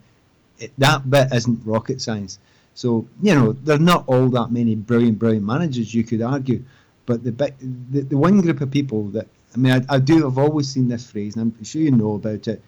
It, 0.57 0.71
that 0.77 1.09
bit 1.09 1.33
isn't 1.33 1.65
rocket 1.65 2.01
science. 2.01 2.39
So, 2.75 3.07
you 3.21 3.35
know, 3.35 3.51
there 3.53 3.75
are 3.75 3.79
not 3.79 4.05
all 4.07 4.29
that 4.29 4.51
many 4.51 4.75
brilliant, 4.75 5.19
brilliant 5.19 5.45
managers, 5.45 5.93
you 5.93 6.03
could 6.03 6.21
argue. 6.21 6.63
But 7.05 7.23
the, 7.23 7.31
bit, 7.31 7.55
the, 7.59 8.01
the 8.01 8.17
one 8.17 8.39
group 8.41 8.61
of 8.61 8.71
people 8.71 9.05
that, 9.09 9.27
I 9.53 9.57
mean, 9.57 9.73
I, 9.73 9.95
I 9.95 9.99
do, 9.99 10.27
I've 10.27 10.37
always 10.37 10.69
seen 10.69 10.87
this 10.87 11.09
phrase, 11.09 11.35
and 11.35 11.53
I'm 11.57 11.63
sure 11.63 11.81
you 11.81 11.91
know 11.91 12.13
about 12.13 12.47
it. 12.47 12.61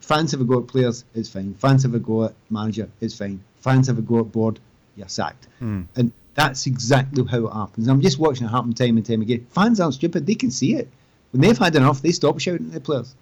Fans 0.00 0.32
have 0.32 0.40
a 0.40 0.44
go 0.44 0.60
at 0.60 0.66
players, 0.66 1.04
it's 1.14 1.30
fine. 1.30 1.54
Fans 1.54 1.84
have 1.84 1.94
a 1.94 1.98
go 1.98 2.24
at 2.24 2.34
manager, 2.50 2.90
it's 3.00 3.16
fine. 3.16 3.42
Fans 3.60 3.86
have 3.86 3.96
a 3.98 4.02
go 4.02 4.20
at 4.20 4.32
board, 4.32 4.60
you're 4.96 5.08
sacked. 5.08 5.46
Hmm. 5.60 5.82
And 5.96 6.12
that's 6.34 6.66
exactly 6.66 7.24
how 7.24 7.46
it 7.46 7.52
happens. 7.52 7.88
I'm 7.88 8.02
just 8.02 8.18
watching 8.18 8.46
it 8.46 8.50
happen 8.50 8.74
time 8.74 8.98
and 8.98 9.06
time 9.06 9.22
again. 9.22 9.46
Fans 9.50 9.80
aren't 9.80 9.94
stupid, 9.94 10.26
they 10.26 10.34
can 10.34 10.50
see 10.50 10.74
it. 10.74 10.88
When 11.34 11.40
they've 11.40 11.58
had 11.58 11.74
enough, 11.74 12.00
they 12.00 12.12
stop 12.12 12.38
shouting 12.38 12.68
at 12.68 12.74
the 12.74 12.80
players. 12.80 13.16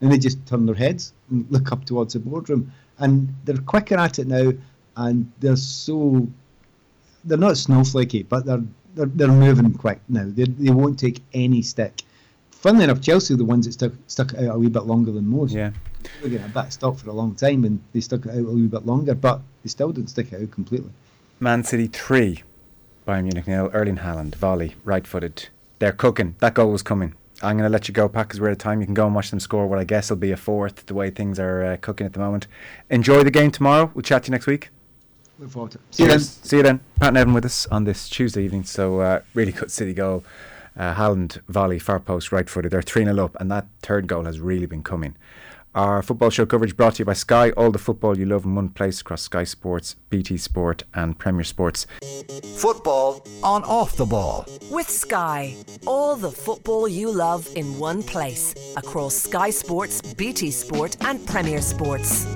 And 0.00 0.12
they 0.12 0.18
just 0.18 0.46
turn 0.46 0.66
their 0.66 0.74
heads 0.76 1.12
and 1.30 1.44
look 1.50 1.72
up 1.72 1.84
towards 1.84 2.14
the 2.14 2.20
boardroom. 2.20 2.72
And 2.98 3.34
they're 3.44 3.58
quicker 3.58 3.98
at 3.98 4.20
it 4.20 4.28
now, 4.28 4.52
and 4.96 5.30
they're 5.40 5.56
so. 5.56 6.28
They're 7.24 7.36
not 7.36 7.54
snowflakey, 7.54 8.28
but 8.28 8.46
they're 8.46 8.62
they're, 8.94 9.06
they're 9.06 9.28
moving 9.28 9.72
quick 9.74 10.00
now. 10.08 10.26
They, 10.28 10.44
they 10.44 10.70
won't 10.70 10.96
take 10.96 11.22
any 11.34 11.62
stick. 11.62 12.02
Funnily 12.52 12.84
enough, 12.84 13.00
Chelsea 13.00 13.34
are 13.34 13.36
the 13.36 13.44
ones 13.44 13.66
that 13.66 13.72
stuck, 13.72 13.92
stuck 14.06 14.34
out 14.34 14.54
a 14.54 14.58
wee 14.58 14.68
bit 14.68 14.84
longer 14.84 15.10
than 15.10 15.26
most. 15.26 15.52
Yeah. 15.52 15.70
They 16.02 16.10
were 16.22 16.28
getting 16.28 16.46
a 16.46 16.50
bit 16.50 16.66
of 16.66 16.72
stock 16.72 16.98
for 16.98 17.10
a 17.10 17.12
long 17.12 17.34
time, 17.34 17.64
and 17.64 17.82
they 17.92 18.00
stuck 18.00 18.26
it 18.26 18.30
out 18.30 18.38
a 18.38 18.42
wee 18.42 18.68
bit 18.68 18.86
longer, 18.86 19.16
but 19.16 19.40
they 19.64 19.68
still 19.68 19.90
didn't 19.90 20.10
stick 20.10 20.32
it 20.32 20.40
out 20.40 20.50
completely. 20.52 20.90
Man 21.40 21.64
City 21.64 21.88
3, 21.88 22.44
Bayern 23.08 23.24
Munich 23.24 23.48
nil. 23.48 23.70
Erling 23.72 23.98
Haaland, 23.98 24.36
volley, 24.36 24.76
right 24.84 25.04
footed. 25.04 25.48
They're 25.80 25.92
cooking. 25.92 26.36
That 26.38 26.54
goal 26.54 26.70
was 26.70 26.82
coming. 26.82 27.14
I'm 27.42 27.56
going 27.56 27.68
to 27.68 27.72
let 27.72 27.88
you 27.88 27.94
go, 27.94 28.08
Pat, 28.08 28.28
because 28.28 28.40
we're 28.40 28.48
out 28.48 28.52
of 28.52 28.58
time. 28.58 28.80
You 28.80 28.86
can 28.86 28.94
go 28.94 29.06
and 29.06 29.14
watch 29.14 29.30
them 29.30 29.40
score 29.40 29.66
what 29.66 29.78
I 29.78 29.84
guess 29.84 30.10
will 30.10 30.16
be 30.16 30.30
a 30.30 30.36
fourth, 30.36 30.86
the 30.86 30.94
way 30.94 31.10
things 31.10 31.38
are 31.38 31.64
uh, 31.64 31.76
cooking 31.78 32.06
at 32.06 32.12
the 32.12 32.18
moment. 32.18 32.46
Enjoy 32.90 33.24
the 33.24 33.30
game 33.30 33.50
tomorrow. 33.50 33.90
We'll 33.94 34.02
chat 34.02 34.24
to 34.24 34.28
you 34.28 34.32
next 34.32 34.46
week. 34.46 34.68
Look 35.38 35.50
forward 35.50 35.72
to 35.72 35.78
it. 35.78 35.94
See 35.94 36.02
you 36.02 36.08
then. 36.10 36.20
See 36.20 36.56
you 36.58 36.62
then. 36.62 36.80
Pat 36.98 37.14
Nevin 37.14 37.32
with 37.32 37.46
us 37.46 37.66
on 37.68 37.84
this 37.84 38.10
Tuesday 38.10 38.44
evening. 38.44 38.64
So, 38.64 39.00
uh, 39.00 39.22
really 39.32 39.52
good 39.52 39.70
City 39.70 39.94
goal. 39.94 40.22
Uh, 40.76 40.94
Haaland, 40.94 41.40
volley, 41.48 41.78
far 41.78 41.98
post, 41.98 42.30
right 42.30 42.48
footed. 42.48 42.72
They're 42.72 42.82
3 42.82 43.04
0 43.04 43.24
up, 43.24 43.36
and 43.40 43.50
that 43.50 43.66
third 43.82 44.06
goal 44.06 44.24
has 44.24 44.38
really 44.38 44.66
been 44.66 44.82
coming. 44.82 45.16
Our 45.74 46.02
football 46.02 46.30
show 46.30 46.46
coverage 46.46 46.76
brought 46.76 46.94
to 46.96 47.00
you 47.00 47.04
by 47.04 47.12
Sky. 47.12 47.50
All 47.50 47.70
the 47.70 47.78
football 47.78 48.18
you 48.18 48.26
love 48.26 48.44
in 48.44 48.56
one 48.56 48.70
place 48.70 49.00
across 49.00 49.22
Sky 49.22 49.44
Sports, 49.44 49.94
BT 50.10 50.36
Sport, 50.36 50.82
and 50.94 51.16
Premier 51.16 51.44
Sports. 51.44 51.86
Football 52.56 53.24
on 53.44 53.62
off 53.62 53.96
the 53.96 54.04
ball. 54.04 54.46
With 54.70 54.88
Sky, 54.88 55.54
all 55.86 56.16
the 56.16 56.30
football 56.30 56.88
you 56.88 57.12
love 57.12 57.48
in 57.54 57.78
one 57.78 58.02
place 58.02 58.52
across 58.76 59.14
Sky 59.14 59.50
Sports, 59.50 60.02
BT 60.14 60.50
Sport, 60.50 60.96
and 61.02 61.24
Premier 61.26 61.60
Sports. 61.60 62.26